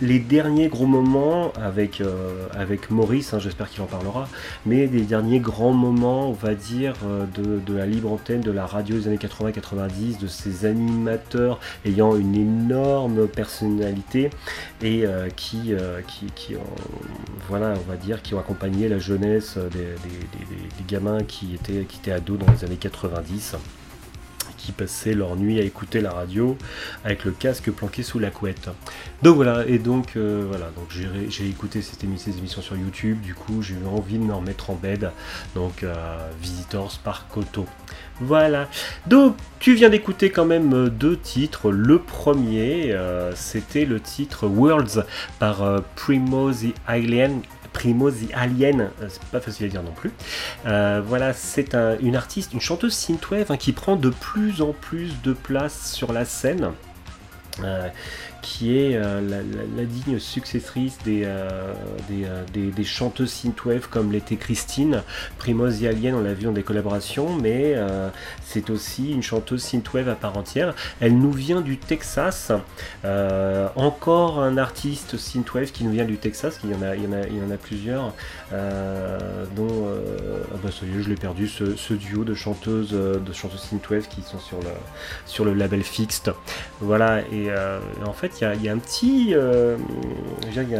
les 0.02 0.20
derniers 0.20 0.68
gros 0.68 0.86
moments 0.86 1.52
avec, 1.54 2.02
euh, 2.02 2.46
Maurice, 2.90 3.34
hein, 3.34 3.40
j'espère 3.40 3.70
qu'il 3.70 3.82
en 3.82 3.86
parlera, 3.86 4.30
mais 4.66 4.88
des 4.88 5.02
derniers 5.02 5.40
grands 5.40 5.74
moments, 5.74 6.30
on 6.30 6.34
va 6.34 6.56
dire, 6.56 6.96
euh, 7.06 7.26
de, 7.36 7.74
la 7.74 7.86
libre 7.86 8.12
antenne, 8.12 8.42
de 8.42 8.52
la 8.52 8.66
radio 8.66 8.98
des 8.98 9.08
années 9.08 9.18
80-90, 9.18 10.20
de 10.20 10.28
ces 10.28 10.66
animateurs 10.66 11.60
ayant 11.86 12.16
une 12.16 12.36
énorme 12.36 13.28
personnalité 13.28 14.30
et 14.82 15.06
qui, 15.36 15.76
ont, 16.56 18.40
accompagné 18.40 18.88
la 18.88 19.00
jeunesse 19.00 19.58
des 19.58 20.84
gamins 20.88 21.24
qui 21.24 21.54
étaient, 21.56 21.84
qui 21.84 21.98
étaient 21.98 22.12
ados 22.12 22.40
dans 22.40 22.52
les 22.52 22.64
années 22.64 22.78
90 22.78 23.56
passaient 24.72 25.14
leur 25.14 25.36
nuit 25.36 25.60
à 25.60 25.64
écouter 25.64 26.02
la 26.02 26.12
radio 26.12 26.58
avec 27.04 27.26
le 27.26 27.32
casque 27.32 27.72
planqué 27.72 28.04
sous 28.04 28.20
la 28.20 28.30
couette. 28.30 28.70
Donc 29.24 29.36
voilà, 29.36 29.66
et 29.68 29.80
donc 29.80 30.16
euh, 30.16 30.46
voilà, 30.48 30.70
donc 30.76 30.92
j'ai 31.30 31.48
écouté 31.48 31.82
cette 31.82 32.04
émi- 32.04 32.18
ces 32.18 32.38
émissions 32.38 32.62
sur 32.62 32.76
YouTube, 32.76 33.22
du 33.22 33.34
coup 33.34 33.62
j'ai 33.62 33.74
eu 33.76 33.88
envie 33.88 34.18
de 34.18 34.24
me 34.24 34.34
remettre 34.34 34.70
en 34.70 34.76
bed, 34.76 35.12
donc 35.56 35.86
Visitors 36.42 37.00
par 37.04 37.28
Koto. 37.28 37.66
Voilà, 38.20 38.68
donc 39.06 39.36
tu 39.60 39.76
viens 39.76 39.90
d'écouter 39.90 40.32
quand 40.32 40.46
même 40.46 40.74
euh, 40.74 40.90
deux 40.90 41.18
titres. 41.18 41.70
Le 41.72 42.00
premier, 42.00 42.92
euh, 42.92 43.32
c'était 43.36 43.86
le 43.86 44.00
titre 44.00 44.48
Worlds 44.48 45.06
par 45.38 45.84
Primo 45.96 46.52
the 46.52 46.74
Alien. 46.88 47.42
Primo 47.78 48.10
Alien, 48.34 48.90
euh, 49.02 49.08
c'est 49.08 49.22
pas 49.26 49.40
facile 49.40 49.68
à 49.68 49.70
dire 49.70 49.84
non 49.84 49.92
plus. 49.92 50.12
Euh, 50.66 51.00
voilà, 51.06 51.32
c'est 51.34 51.76
un- 51.76 51.96
une 52.00 52.16
artiste, 52.16 52.54
une 52.54 52.60
chanteuse 52.60 52.94
synthwave 52.94 53.52
hein, 53.52 53.58
qui 53.58 53.72
prend 53.72 53.96
de 53.96 54.10
plus 54.10 54.64
en 54.64 54.74
plus 54.74 55.22
de 55.22 55.34
place 55.34 55.92
sur 55.94 56.12
la 56.12 56.26
scène. 56.26 56.72
Euh, 57.64 57.88
qui 58.48 58.78
est 58.78 58.96
euh, 58.96 59.20
la, 59.76 59.84
digne 59.84 60.20
successrice 60.20 60.98
des, 61.04 61.24
euh, 61.26 61.74
euh, 62.12 62.44
des- 62.54 62.72
des 62.72 62.84
chanteuses 62.86 63.32
synthwave 63.32 63.90
comme 63.90 64.14
l'était 64.14 64.38
Christine. 64.38 65.04
Primoz 65.38 65.84
et 65.84 65.90
Alien, 65.90 66.16
on 66.16 66.22
l'a 66.22 66.34
vu 66.34 66.46
dans 66.46 66.54
des 66.54 66.64
collaborations, 66.64 67.36
mais 67.36 67.76
c'est 68.44 68.70
aussi 68.70 69.12
une 69.12 69.22
chanteuse 69.24 69.62
synthwave 69.62 70.08
à 70.10 70.16
part 70.16 70.38
entière. 70.38 70.74
Elle 71.02 71.18
nous 71.18 71.32
vient 71.32 71.62
du 71.62 71.78
Texas. 71.78 72.52
Encore 73.76 74.40
un 74.40 74.58
artiste 74.58 75.18
synthwave 75.18 75.72
qui 75.72 75.84
nous 75.84 75.92
vient 75.92 76.06
du 76.06 76.18
Texas, 76.18 76.60
il 76.64 76.72
y 76.72 76.76
en 76.76 76.82
a, 76.82 76.96
il 76.96 77.04
y 77.04 77.08
en 77.08 77.52
a, 77.52 77.58
plusieurs, 77.58 78.14
dont 79.56 79.88
je 80.82 81.10
l'ai 81.10 81.16
perdu, 81.16 81.48
ce, 81.48 81.94
duo 81.94 82.24
de 82.24 82.34
chanteuses, 82.34 82.92
de 82.92 83.34
chanteuses 83.34 83.62
synthwave 83.62 84.08
qui 84.08 84.22
sont 84.22 84.40
sur 84.40 84.60
le, 84.60 84.70
sur 85.26 85.46
le 85.46 85.54
label 85.54 85.84
Fixed. 85.84 86.34
Voilà, 86.82 87.22
et, 87.32 87.46
et 87.48 88.04
en 88.06 88.14
fait, 88.14 88.37
il 88.42 88.64
y 88.64 88.70
a 88.70 88.72
un 88.72 88.78
petit, 88.78 89.34
euh, 89.34 89.78
il 90.48 90.54
y 90.54 90.76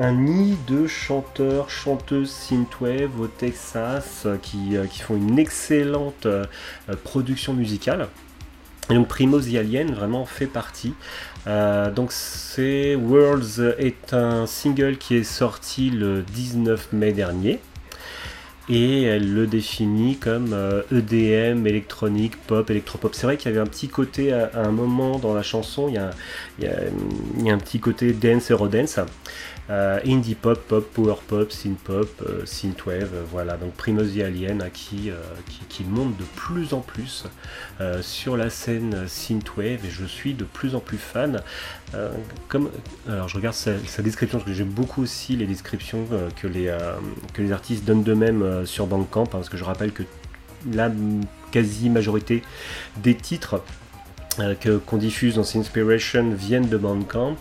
un, 0.00 0.12
nid 0.12 0.56
de 0.66 0.86
chanteurs, 0.86 1.70
chanteuses 1.70 2.30
synthwave 2.30 3.20
au 3.20 3.26
Texas 3.26 4.24
euh, 4.26 4.36
qui, 4.36 4.76
font 5.00 5.16
une 5.16 5.38
excellente 5.38 6.26
euh, 6.26 6.44
production 7.04 7.54
musicale. 7.54 8.08
Et 8.90 8.94
donc 8.94 9.08
Primo 9.08 9.40
the 9.40 9.54
Alien 9.54 9.94
vraiment 9.94 10.26
fait 10.26 10.46
partie. 10.46 10.92
Donc 11.46 12.12
c'est 12.12 12.94
Worlds 12.94 13.74
est 13.78 14.12
un 14.12 14.46
single 14.46 14.98
qui 14.98 15.16
est 15.16 15.24
sorti 15.24 15.88
le 15.88 16.22
19 16.22 16.92
mai 16.92 17.12
dernier. 17.12 17.60
Et 18.68 19.02
elle 19.02 19.34
le 19.34 19.46
définit 19.46 20.16
comme 20.16 20.54
euh, 20.54 20.82
EDM, 20.90 21.66
électronique, 21.66 22.36
pop, 22.46 22.70
électropop. 22.70 23.14
C'est 23.14 23.26
vrai 23.26 23.36
qu'il 23.36 23.50
y 23.50 23.54
avait 23.54 23.62
un 23.62 23.68
petit 23.68 23.88
côté 23.88 24.32
à, 24.32 24.50
à 24.54 24.60
un 24.60 24.70
moment 24.70 25.18
dans 25.18 25.34
la 25.34 25.42
chanson, 25.42 25.88
il 25.88 25.94
y 25.94 25.98
a 25.98 27.52
un 27.52 27.58
petit 27.58 27.78
côté 27.78 28.12
dance, 28.12 28.50
eurodance. 28.50 28.98
Euh, 29.70 29.98
indie 30.04 30.34
pop, 30.34 30.60
pop, 30.68 30.86
power 30.92 31.14
pop, 31.26 31.50
synth 31.50 31.78
pop, 31.78 32.08
euh, 32.28 32.44
synthwave, 32.44 33.14
euh, 33.14 33.22
voilà. 33.30 33.56
Donc 33.56 33.72
Primoz 33.72 34.14
the 34.14 34.20
Alien 34.20 34.68
qui, 34.72 35.10
euh, 35.10 35.14
qui, 35.48 35.60
qui 35.68 35.84
monte 35.84 36.16
de 36.18 36.24
plus 36.36 36.74
en 36.74 36.80
plus 36.80 37.24
sur 38.02 38.36
la 38.36 38.50
scène 38.50 39.08
synthwave 39.08 39.84
et 39.84 39.90
je 39.90 40.04
suis 40.04 40.34
de 40.34 40.44
plus 40.44 40.74
en 40.74 40.80
plus 40.80 40.98
fan. 40.98 41.42
Comme, 42.48 42.70
alors 43.08 43.28
je 43.28 43.36
regarde 43.36 43.54
sa, 43.54 44.02
description 44.02 44.38
parce 44.38 44.48
que 44.48 44.54
j'aime 44.54 44.68
beaucoup 44.68 45.02
aussi 45.02 45.36
les 45.36 45.46
descriptions 45.46 46.06
que, 46.36 46.46
les, 46.46 46.76
que 47.32 47.42
les 47.42 47.52
artistes 47.52 47.84
donnent 47.84 48.02
d'eux-mêmes 48.02 48.66
sur 48.66 48.86
Bandcamp 48.86 49.24
hein, 49.24 49.28
parce 49.30 49.48
que 49.48 49.56
je 49.56 49.64
rappelle 49.64 49.92
que 49.92 50.02
la 50.72 50.90
quasi 51.50 51.90
majorité 51.90 52.42
des 52.96 53.14
titres 53.14 53.62
euh, 54.40 54.54
qu'on 54.86 54.96
diffuse 54.96 55.34
dans 55.36 55.42
Inspiration 55.56 56.30
viennent 56.32 56.68
de 56.68 56.76
Bandcamp. 56.76 57.36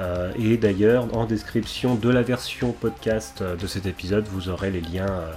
Euh, 0.00 0.30
et 0.38 0.56
d'ailleurs 0.56 1.06
en 1.16 1.24
description 1.24 1.94
de 1.94 2.08
la 2.08 2.22
version 2.22 2.72
podcast 2.72 3.40
euh, 3.42 3.56
de 3.56 3.66
cet 3.66 3.86
épisode 3.86 4.26
vous 4.30 4.48
aurez 4.48 4.70
les 4.70 4.80
liens 4.80 5.06
euh, 5.08 5.32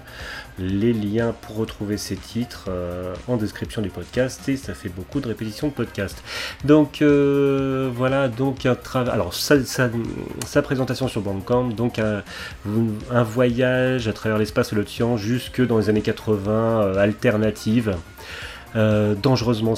les 0.60 0.94
liens 0.94 1.34
pour 1.42 1.56
retrouver 1.56 1.98
ces 1.98 2.16
titres 2.18 2.66
euh, 2.68 3.16
en 3.28 3.38
description 3.38 3.82
du 3.82 3.90
podcast. 3.90 4.48
Et 4.50 4.58
ça 4.58 4.74
fait 4.74 4.90
beaucoup 4.90 5.20
de 5.22 5.28
répétitions 5.28 5.68
de 5.70 5.74
podcast. 5.74 6.22
Donc 6.66 7.02
euh, 7.02 7.90
voilà 7.94 8.28
donc 8.28 8.66
un 8.66 8.76
alors 9.12 9.34
sa, 9.34 9.64
sa- 9.64 9.90
sa 10.46 10.62
présentation 10.62 11.08
sur 11.08 11.22
Bandcamp 11.22 11.70
donc 11.70 12.00
un, 12.00 12.22
un 13.12 13.24
voyage 13.24 14.08
à 14.08 14.14
travers 14.14 14.38
l'espace 14.38 14.74
et 14.74 14.76
l'océan 14.76 15.18
jusque 15.18 15.66
dans 15.66 15.78
les 15.78 15.90
années 15.90 16.02
80 16.02 16.52
euh, 16.82 16.98
alternative 16.98 17.96
euh, 18.76 19.16
dangereusement, 19.16 19.76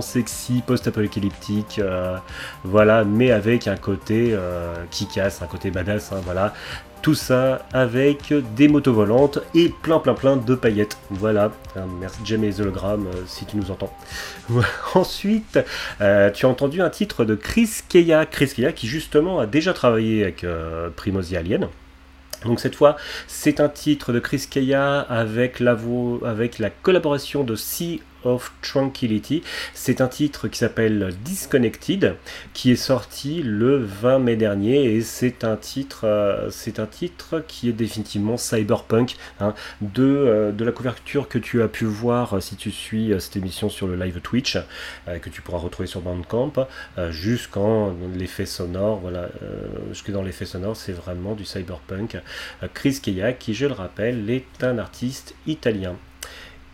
sexy, 0.00 0.62
post-apocalyptique, 0.66 1.78
euh, 1.78 2.16
voilà, 2.64 3.04
mais 3.04 3.30
avec 3.30 3.68
un 3.68 3.76
côté 3.76 4.30
euh, 4.32 4.74
qui 4.90 5.06
casse, 5.06 5.42
un 5.42 5.46
côté 5.46 5.70
badass, 5.70 6.12
hein, 6.12 6.20
voilà. 6.24 6.52
Tout 7.02 7.14
ça 7.14 7.60
avec 7.72 8.34
des 8.56 8.66
motos 8.66 8.92
volantes 8.92 9.38
et 9.54 9.68
plein 9.68 10.00
plein 10.00 10.14
plein 10.14 10.36
de 10.36 10.54
paillettes. 10.56 10.98
Voilà, 11.10 11.52
Hein, 11.76 11.86
merci 12.00 12.20
Jamie 12.24 12.50
euh, 12.58 13.02
si 13.26 13.44
tu 13.44 13.56
nous 13.56 13.70
entends. 13.70 13.92
Ensuite, 14.94 15.58
euh, 16.00 16.30
tu 16.30 16.46
as 16.46 16.48
entendu 16.48 16.80
un 16.80 16.90
titre 16.90 17.24
de 17.24 17.34
Chris 17.34 17.70
Keya, 17.88 18.24
Chris 18.26 18.52
Keya 18.54 18.72
qui 18.72 18.86
justement 18.86 19.38
a 19.38 19.46
déjà 19.46 19.72
travaillé 19.72 20.22
avec 20.22 20.44
euh, 20.44 20.88
Primoz 20.94 21.34
Alien. 21.34 21.68
Donc 22.44 22.60
cette 22.60 22.74
fois, 22.76 22.96
c'est 23.26 23.60
un 23.60 23.68
titre 23.68 24.12
de 24.12 24.20
Chris 24.20 24.46
Keya 24.50 25.00
avec 25.00 25.58
la, 25.60 25.74
vo- 25.74 26.22
avec 26.24 26.58
la 26.58 26.70
collaboration 26.70 27.44
de 27.44 27.54
Sea 27.54 28.00
of 28.26 28.52
Tranquility. 28.62 29.42
C'est 29.74 30.00
un 30.00 30.08
titre 30.08 30.48
qui 30.48 30.58
s'appelle 30.58 31.14
Disconnected, 31.24 32.16
qui 32.52 32.70
est 32.72 32.76
sorti 32.76 33.42
le 33.42 33.76
20 33.76 34.18
mai 34.18 34.36
dernier 34.36 34.84
et 34.84 35.00
c'est 35.00 35.44
un 35.44 35.56
titre, 35.56 36.04
euh, 36.04 36.50
c'est 36.50 36.78
un 36.78 36.86
titre 36.86 37.44
qui 37.46 37.68
est 37.68 37.72
définitivement 37.72 38.36
cyberpunk. 38.36 39.16
hein, 39.40 39.54
de, 39.80 40.04
euh, 40.04 40.52
de 40.52 40.64
la 40.64 40.72
couverture 40.72 41.28
que 41.28 41.38
tu 41.38 41.62
as 41.62 41.68
pu 41.68 41.84
voir 41.84 42.34
euh, 42.34 42.40
si 42.40 42.56
tu 42.56 42.70
suis 42.70 43.12
cette 43.18 43.36
émission 43.36 43.68
sur 43.68 43.86
le 43.86 43.96
live 43.96 44.20
Twitch, 44.20 44.58
que 45.22 45.28
tu 45.28 45.42
pourras 45.42 45.58
retrouver 45.58 45.86
sur 45.86 46.00
Bandcamp, 46.00 46.52
jusqu'en 47.10 47.94
l'effet 48.14 48.46
sonore, 48.46 48.98
voilà, 48.98 49.28
jusque 49.90 50.10
dans 50.10 50.22
l'effet 50.22 50.46
sonore, 50.46 50.76
c'est 50.76 50.92
vraiment 50.92 51.34
du 51.34 51.44
cyberpunk. 51.44 52.18
Chris 52.74 53.00
Keya, 53.02 53.32
qui 53.32 53.54
je 53.54 53.66
le 53.66 53.72
rappelle, 53.72 54.28
est 54.30 54.64
un 54.64 54.78
artiste 54.78 55.34
italien. 55.46 55.96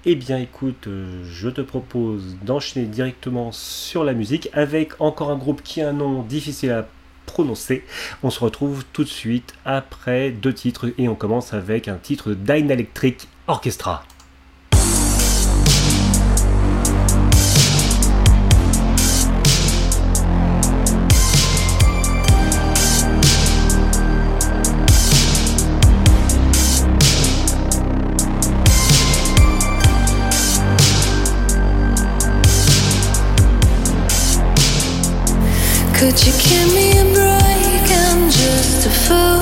Eh 0.05 0.17
bien 0.17 0.39
écoute, 0.39 0.89
euh, 0.89 1.23
je 1.31 1.49
te 1.49 1.61
propose 1.61 2.37
d'enchaîner 2.43 2.87
directement 2.87 3.53
sur 3.53 4.03
la 4.03 4.15
musique 4.15 4.49
avec 4.53 5.01
encore 5.01 5.31
un 5.31 5.37
groupe 5.37 5.63
qui 5.63 5.81
a 5.81 5.91
un 5.91 5.93
nom 5.93 6.23
difficile 6.23 6.73
à 6.73 6.89
prononcer. 7.25 7.85
On 8.25 8.31
se 8.31 8.41
retrouve 8.41 8.85
tout 8.93 9.05
de 9.05 9.09
suite 9.09 9.55
après 9.65 10.33
deux 10.33 10.53
titres 10.53 10.93
et 10.99 11.09
on 11.09 11.15
commence 11.15 11.55
avec 11.55 11.87
un 11.87 11.99
titre 11.99 12.31
de 12.31 12.35
Dyne 12.35 12.73
Electric 12.73 13.29
Orchestra. 13.47 14.03
Could 36.03 36.27
you 36.27 36.33
give 36.33 36.75
me 36.75 36.99
a 36.99 37.05
break? 37.15 37.91
I'm 38.11 38.29
just 38.29 38.87
a 38.87 38.91
fool. 38.91 39.42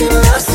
making 0.00 0.10
love. 0.22 0.53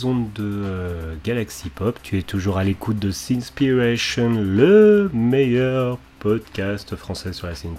De 0.00 0.24
euh, 0.40 1.14
Galaxy 1.24 1.68
Pop, 1.68 1.98
tu 2.02 2.18
es 2.18 2.22
toujours 2.22 2.56
à 2.56 2.64
l'écoute 2.64 2.98
de 2.98 3.10
Sinspiration, 3.10 4.30
le 4.30 5.10
meilleur 5.12 5.98
podcast 6.20 6.96
français 6.96 7.34
sur 7.34 7.46
la 7.46 7.54
scène. 7.54 7.74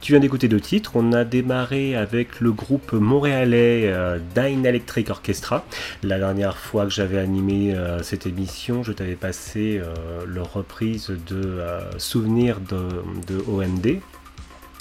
Tu 0.00 0.12
viens 0.12 0.20
d'écouter 0.20 0.48
deux 0.48 0.60
titres. 0.60 0.92
On 0.96 1.12
a 1.12 1.24
démarré 1.24 1.94
avec 1.94 2.40
le 2.40 2.50
groupe 2.50 2.92
montréalais 2.92 3.84
euh, 3.84 4.18
Dine 4.34 4.66
Electric 4.66 5.08
Orchestra. 5.08 5.64
La 6.02 6.18
dernière 6.18 6.56
fois 6.56 6.84
que 6.84 6.90
j'avais 6.90 7.18
animé 7.18 7.74
euh, 7.74 8.02
cette 8.02 8.26
émission, 8.26 8.82
je 8.82 8.90
t'avais 8.90 9.14
passé 9.14 9.80
euh, 9.80 10.24
leur 10.26 10.52
reprise 10.52 11.12
de 11.28 11.60
Souvenirs 11.96 12.58
de, 12.60 12.88
de 13.28 13.40
OMD. 13.48 14.00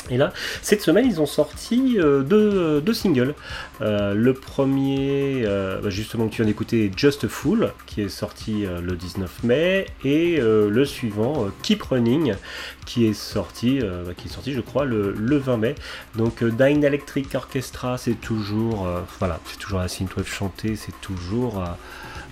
Et 0.10 0.18
là, 0.18 0.34
cette 0.62 0.82
semaine, 0.82 1.06
ils 1.06 1.22
ont 1.22 1.26
sorti 1.26 1.98
euh, 1.98 2.24
deux, 2.24 2.82
deux 2.82 2.94
singles. 2.94 3.36
Euh, 3.82 4.14
le 4.14 4.34
premier, 4.34 5.44
euh, 5.46 5.80
bah, 5.82 5.90
justement, 5.90 6.28
que 6.28 6.32
tu 6.32 6.42
viens 6.42 6.46
d'écouter, 6.46 6.92
Just 6.96 7.24
a 7.24 7.30
Fool, 7.30 7.72
qui 7.86 8.02
est 8.02 8.10
sorti 8.10 8.66
euh, 8.66 8.82
le 8.82 8.96
19 8.96 9.44
mai, 9.44 9.88
et 10.04 10.40
euh, 10.40 10.70
le 10.70 10.84
suivant, 10.86 11.46
euh, 11.46 11.50
Keep 11.62 11.84
Running, 11.84 12.36
qui 12.86 13.06
est 13.06 13.14
sorti, 13.14 13.80
euh, 13.82 14.12
qui 14.18 14.28
est 14.28 14.32
sorti, 14.32 14.52
je 14.52 14.62
crois, 14.62 14.84
le, 14.84 15.14
le 15.18 15.38
20 15.38 15.58
mai. 15.58 15.76
Donc, 16.16 16.44
euh, 16.44 16.52
Dine 16.52 16.84
Electric 16.84 17.34
Orchestra, 17.36 17.98
c'est 17.98 18.20
toujours, 18.20 18.86
euh, 18.86 19.02
voilà, 19.20 19.40
c'est 19.46 19.58
toujours 19.58 19.80
la 19.80 19.88
synthwave 19.88 20.28
chantée, 20.28 20.76
c'est 20.76 21.00
toujours 21.00 21.60
euh, 21.62 21.66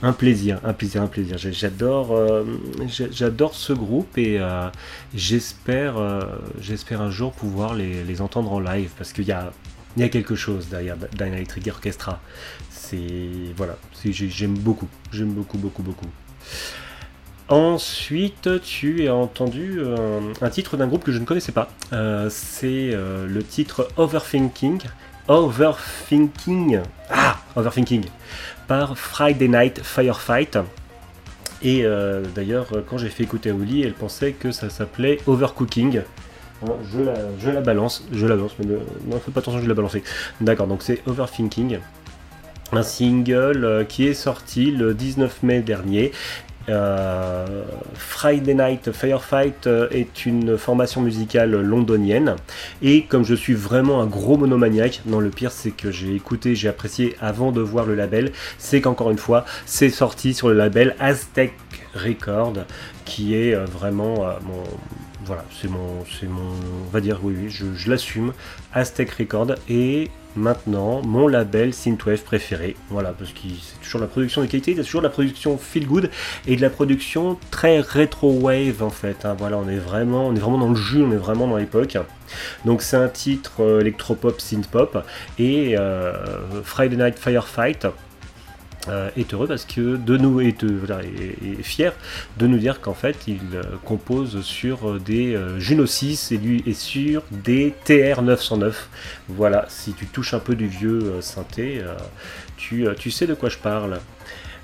un 0.04 0.14
plaisir, 0.14 0.60
un 0.64 0.74
plaisir, 0.74 1.02
un 1.02 1.08
plaisir. 1.08 1.38
J'adore, 1.38 2.16
euh, 2.16 2.43
j'adore 2.88 3.56
ce 3.56 3.74
groupe 3.74 4.18
et 4.18 4.39
euh, 4.39 4.70
j'espère, 5.14 5.97
euh, 5.97 6.22
j'espère 6.60 7.02
un 7.02 7.12
jour 7.12 7.34
pouvoir 7.34 7.76
les, 7.76 8.22
entendre 8.22 8.52
en 8.52 8.60
live 8.60 8.91
parce 8.97 9.14
qu'il 9.14 9.26
y 9.26 9.32
a, 9.32 9.52
il 9.95 10.02
y 10.02 10.06
a 10.06 10.10
quelque 10.10 10.36
chose 10.36 10.68
derrière 10.70 10.97
Dine 10.97 11.34
Electric 11.34 11.68
Orchestra. 11.68 12.20
C'est 12.70 12.97
voilà, 13.56 13.78
j'aime 14.04 14.58
beaucoup, 14.58 14.88
j'aime 15.12 15.34
beaucoup, 15.34 15.58
beaucoup, 15.58 15.84
beaucoup. 15.84 16.08
Ensuite, 17.47 18.62
tu 18.64 19.08
as 19.08 19.16
entendu 19.16 19.80
euh, 19.80 20.34
un 20.41 20.49
titre 20.49 20.78
d'un 20.78 20.88
groupe 20.88 21.04
que 21.04 21.12
je 21.12 21.20
ne 21.20 21.26
connaissais 21.26 21.52
pas. 21.52 21.70
C'est 22.30 22.91
le 22.91 23.43
titre 23.43 23.88
Overthinking. 23.97 24.80
Overthinking. 25.28 26.80
Ah, 27.10 27.38
Overthinking. 27.56 28.06
Par 28.72 28.98
Friday 28.98 29.50
Night 29.50 29.82
Firefight. 29.84 30.58
Et 31.62 31.84
euh, 31.84 32.24
d'ailleurs, 32.34 32.68
quand 32.90 32.98
j'ai 32.98 33.10
fait 33.10 33.24
écouter 33.24 33.50
à 33.50 33.54
Oli, 33.54 33.82
elle 33.84 33.92
pensait 33.92 34.32
que 34.32 34.52
ça 34.52 34.70
s'appelait 34.70 35.18
Overcooking. 35.28 35.98
Hein, 35.98 36.72
Je 36.90 37.02
la, 37.02 37.60
balance, 37.60 38.08
je 38.14 38.26
la 38.26 38.36
balance, 38.38 38.56
mais 38.60 38.68
ne, 38.68 38.78
non, 39.08 39.20
fais 39.20 39.32
pas 39.32 39.42
attention, 39.42 39.60
je 39.60 39.68
la 39.68 39.74
balancer. 39.74 40.04
D'accord, 40.40 40.68
donc 40.68 40.84
c'est 40.84 41.06
Overthinking. 41.06 41.80
Un 42.72 42.82
single 42.82 43.66
euh, 43.66 43.84
qui 43.84 44.08
est 44.08 44.14
sorti 44.14 44.72
le 44.72 44.94
19 44.94 45.44
mai 45.44 45.60
dernier 45.60 46.14
Euh, 46.70 47.64
Friday 47.93 48.53
Night 48.53 48.91
Firefight 48.91 49.68
euh, 49.68 49.88
est 49.91 50.26
une 50.26 50.57
formation 50.57 51.01
musicale 51.01 51.59
londonienne. 51.62 52.36
Et 52.82 53.03
comme 53.03 53.26
je 53.26 53.36
suis 53.36 53.53
vraiment 53.53 54.01
un 54.01 54.05
gros 54.05 54.38
monomaniaque, 54.38 55.01
non 55.05 55.20
le 55.20 55.30
pire 55.30 55.51
c'est 55.51 55.72
que 55.72 55.91
j'ai 55.91 56.16
écouté, 56.16 56.55
j'ai 56.55 56.70
apprécié 56.70 57.16
avant 57.20 57.51
de 57.51 57.62
voir 57.62 57.86
le 57.86 57.95
label, 57.95 58.32
c'est 58.57 58.82
qu'encore 58.82 59.12
une 59.12 59.18
fois 59.18 59.45
c'est 59.66 59.89
sorti 59.89 60.34
sur 60.34 60.49
le 60.49 60.55
label 60.55 60.95
Aztec 60.99 61.53
Record 61.95 62.53
qui 63.05 63.36
est 63.36 63.55
euh, 63.55 63.66
vraiment 63.66 64.20
mon 64.43 64.64
voilà 65.26 65.45
c'est 65.62 65.70
mon 65.70 66.03
c'est 66.20 66.28
mon 66.28 66.41
on 66.41 66.91
va 66.91 67.01
dire 67.01 67.20
oui, 67.24 67.36
oui 67.38 67.49
je, 67.49 67.66
je 67.76 67.89
l'assume 67.89 68.34
Aztec 68.74 69.12
Record 69.12 69.55
et 69.70 70.09
maintenant 70.36 71.02
mon 71.02 71.28
label 71.28 71.74
synthwave 71.74 72.24
préféré. 72.24 72.76
Voilà 72.90 73.14
parce 73.14 73.32
que 73.32 73.40
c'est 73.62 73.80
toujours 73.82 74.02
la 74.02 74.08
production 74.08 74.42
de 74.42 74.48
qualité 74.48 74.76
c'est 74.76 74.84
toujours 74.84 75.02
la 75.02 75.10
production 75.10 75.58
feel 75.58 75.88
good 75.88 76.10
et 76.48 76.56
de 76.56 76.62
la 76.62 76.70
production 76.70 77.38
très 77.50 77.80
rétro 77.80 78.32
wave 78.32 78.82
en 78.82 78.90
fait 78.90 79.26
hein. 79.26 79.36
voilà 79.38 79.58
on 79.58 79.68
est 79.68 79.78
vraiment 79.78 80.28
on 80.28 80.36
est 80.36 80.40
vraiment 80.40 80.58
dans 80.58 80.70
le 80.70 80.76
jus 80.76 81.02
on 81.02 81.12
est 81.12 81.18
vraiment 81.18 81.48
dans 81.48 81.58
l'époque. 81.58 81.98
Donc 82.66 82.82
c'est 82.82 82.98
un 82.98 83.10
titre 83.10 83.62
euh, 83.62 83.82
électropop 83.82 84.40
synth 84.40 84.68
pop 84.68 85.04
et 85.38 85.78
euh, 85.78 86.14
Friday 86.64 86.96
Night 86.96 87.20
Firefight 87.20 87.88
est 89.16 89.34
heureux 89.34 89.48
parce 89.48 89.66
que 89.66 89.96
de 89.96 90.18
nous 90.18 90.42
est, 90.42 90.64
euh, 90.64 91.02
est- 91.02 91.62
fier 91.62 91.94
de 92.38 92.48
nous 92.48 92.58
dire 92.58 92.82
qu'en 92.82 92.96
fait 92.96 93.16
il 93.28 93.40
euh, 93.54 93.62
compose 93.86 94.42
sur 94.42 94.90
euh, 94.90 95.00
des 95.00 95.36
euh, 95.36 95.60
Juno 95.60 95.86
6 95.86 96.32
et, 96.32 96.74
sur 96.74 97.22
des 97.32 97.76
TR 97.86 98.24
909 98.24 98.90
voilà 99.30 99.66
si 99.70 99.94
tu 99.94 100.08
touches 100.08 100.34
un 100.34 100.40
peu 100.40 100.56
du 100.56 100.68
vieux 100.68 101.00
euh, 101.04 101.22
synthé 101.22 101.82
euh, 101.84 101.94
tu, 102.58 102.88
euh, 102.88 102.96
sais 103.12 103.28
de 103.28 103.34
quoi 103.36 103.50
je 103.50 103.58
parle. 103.58 104.00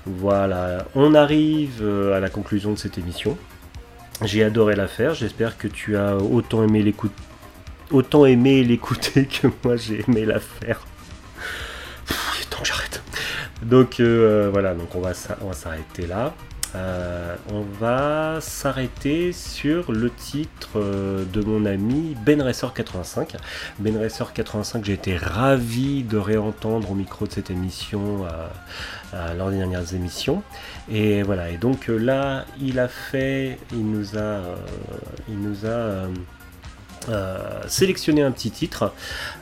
Voilà 0.06 0.86
on 0.94 1.14
arrive 1.14 1.78
euh, 1.82 2.16
à 2.16 2.20
la 2.20 2.30
conclusion 2.30 2.72
de 2.72 2.78
cette 2.78 2.98
émission. 2.98 3.36
J'ai 4.24 4.42
adoré 4.42 4.74
la 4.74 4.88
faire 4.88 5.14
j'espère 5.14 5.56
que 5.56 5.68
tu 5.68 5.96
as 5.96 6.16
autant 6.16 6.64
aimé 6.64 6.82
l'écouter 6.82 7.14
que 9.42 9.46
moi 9.62 9.76
j'ai 9.76 10.04
aimé 10.08 10.24
la 10.24 10.40
faire. 10.40 10.80
J'arrête 12.64 13.00
donc 13.62 14.00
euh, 14.00 14.48
voilà, 14.52 14.74
donc 14.74 14.94
on 14.94 15.00
va 15.00 15.14
s'arrêter 15.14 16.06
là. 16.06 16.34
Euh, 16.74 17.34
on 17.50 17.62
va 17.62 18.42
s'arrêter 18.42 19.32
sur 19.32 19.90
le 19.90 20.10
titre 20.10 20.68
euh, 20.76 21.24
de 21.24 21.40
mon 21.42 21.64
ami 21.64 22.14
Ben 22.26 22.42
Racer 22.42 22.74
85. 22.74 23.36
Ben 23.78 23.96
Racer 23.96 24.34
85, 24.34 24.84
j'ai 24.84 24.92
été 24.92 25.16
ravi 25.16 26.02
de 26.02 26.18
réentendre 26.18 26.90
au 26.90 26.94
micro 26.94 27.26
de 27.26 27.32
cette 27.32 27.50
émission 27.50 28.26
euh, 29.14 29.34
lors 29.34 29.50
des 29.50 29.56
dernières 29.56 29.94
émissions. 29.94 30.42
Et 30.90 31.22
voilà, 31.22 31.48
et 31.48 31.56
donc 31.56 31.88
euh, 31.88 31.96
là, 31.96 32.44
il 32.60 32.78
a 32.78 32.88
fait, 32.88 33.58
il 33.72 33.90
nous 33.90 34.16
a, 34.16 34.20
euh, 34.20 34.56
il 35.30 35.40
nous 35.40 35.64
a 35.64 36.06
euh, 37.08 37.62
sélectionné 37.68 38.22
un 38.22 38.30
petit 38.30 38.50
titre, 38.50 38.92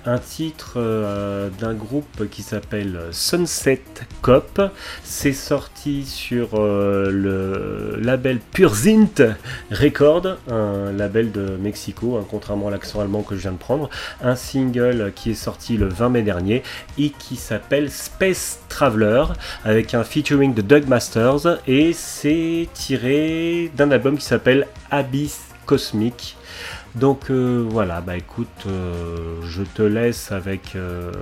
un 0.05 0.19
titre 0.19 0.75
euh, 0.77 1.49
d'un 1.59 1.75
groupe 1.75 2.29
qui 2.31 2.43
s'appelle 2.43 3.01
Sunset 3.11 3.83
Cop. 4.23 4.61
C'est 5.03 5.33
sorti 5.33 6.05
sur 6.05 6.51
euh, 6.55 7.11
le 7.11 7.99
label 8.01 8.39
Pure 8.39 8.75
Zint 8.75 9.37
Record, 9.71 10.37
un 10.49 10.93
label 10.93 11.33
de 11.33 11.57
Mexico, 11.57 12.17
hein, 12.17 12.25
contrairement 12.31 12.69
à 12.69 12.71
l'accent 12.71 13.01
allemand 13.01 13.23
que 13.23 13.35
je 13.35 13.43
viens 13.43 13.53
de 13.53 13.59
prendre. 13.59 13.91
Un 14.23 14.37
single 14.37 15.13
qui 15.15 15.33
est 15.33 15.35
sorti 15.35 15.77
le 15.77 15.89
20 15.89 16.09
mai 16.11 16.23
dernier 16.23 16.63
et 16.99 17.11
qui 17.11 17.37
s'appelle 17.37 17.91
Space 17.91 18.61
Traveler 18.69 19.25
avec 19.65 19.95
un 19.95 20.05
featuring 20.05 20.55
de 20.55 20.63
Doug 20.63 20.87
Masters 20.87 21.59
et 21.67 21.93
c'est 21.93 22.69
tiré 22.75 23.71
d'un 23.77 23.91
album 23.91 24.19
qui 24.19 24.25
s'appelle 24.25 24.69
Abyss 24.91 25.41
Cosmic. 25.67 26.36
Donc 26.97 27.31
euh, 27.31 27.65
voilà, 27.69 28.01
bah 28.01 28.17
écoute, 28.17 28.49
euh, 28.67 29.43
je 29.43 29.63
te 29.63 29.83
laisse 29.83 30.33
avec 30.33 30.75
euh, 30.77 31.13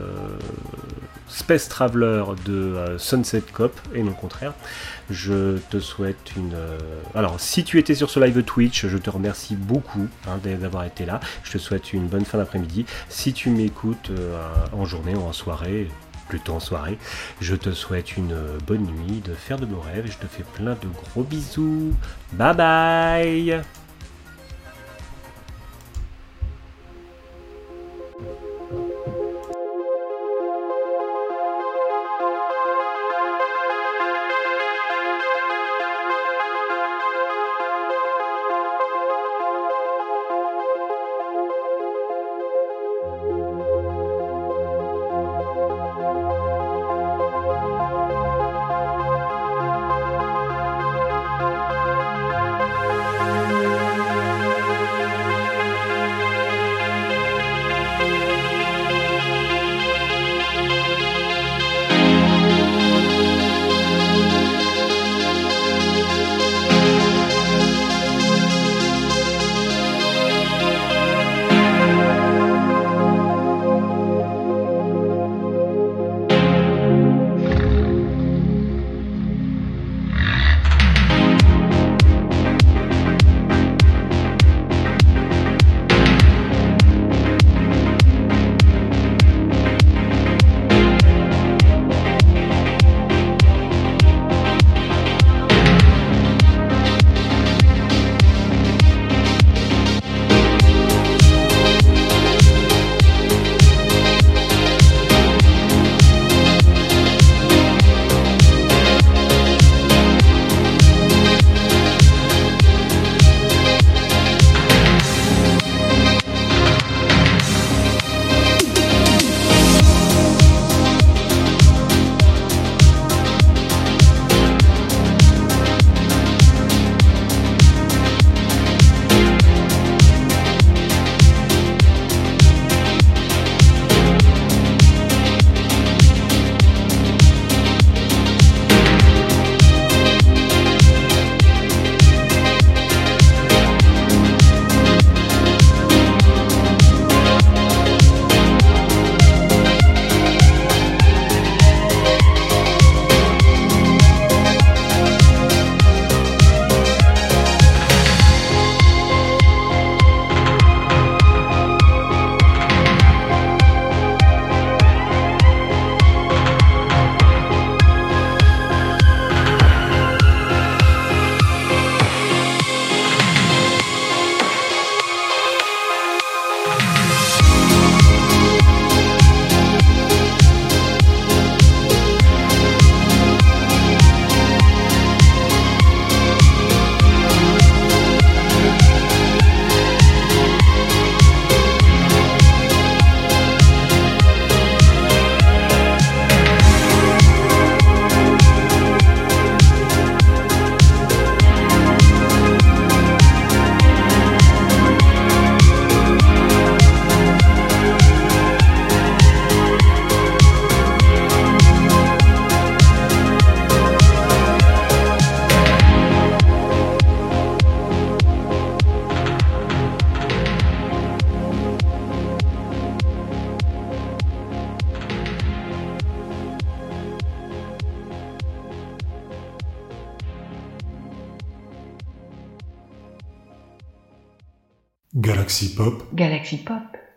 Space 1.29 1.69
Traveler 1.69 2.23
de 2.45 2.97
Sunset 2.97 3.43
Cop 3.53 3.79
et 3.93 4.05
non 4.05 4.13
contraire. 4.13 4.55
Je 5.11 5.59
te 5.71 5.81
souhaite 5.81 6.37
une. 6.37 6.55
Alors, 7.15 7.41
si 7.41 7.65
tu 7.65 7.79
étais 7.81 7.97
sur 7.97 8.09
ce 8.09 8.21
live 8.21 8.43
Twitch, 8.45 8.87
je 8.87 8.99
te 8.99 9.11
remercie 9.11 9.57
beaucoup 9.57 10.07
hein, 10.29 10.39
d'a- 10.45 10.55
d'avoir 10.55 10.85
été 10.85 11.05
là. 11.07 11.19
Je 11.43 11.51
te 11.53 11.59
souhaite 11.59 11.93
une 11.93 12.07
bonne 12.07 12.25
fin 12.25 12.39
d'après-midi. 12.39 12.87
Si 13.09 13.33
tu 13.33 13.51
m'écoutes 13.51 14.13
en 14.73 14.85
journée 14.85 15.17
ou 15.17 15.23
en 15.23 15.33
soirée, 15.33 15.89
plutôt 16.29 16.53
en 16.55 16.61
soirée, 16.61 16.99
je 17.41 17.57
te 17.57 17.73
souhaite 17.73 18.17
une 18.17 18.37
bonne 18.67 18.85
nuit, 18.87 19.21
de 19.25 19.35
faire 19.35 19.59
de 19.59 19.67
beaux 19.67 19.81
rêves 19.81 20.07
je 20.07 20.19
te 20.19 20.27
fais 20.27 20.45
plein 20.55 20.73
de 20.75 20.89
gros 21.11 21.25
bisous. 21.25 21.93
Bye 22.33 22.55
bye 22.57 23.61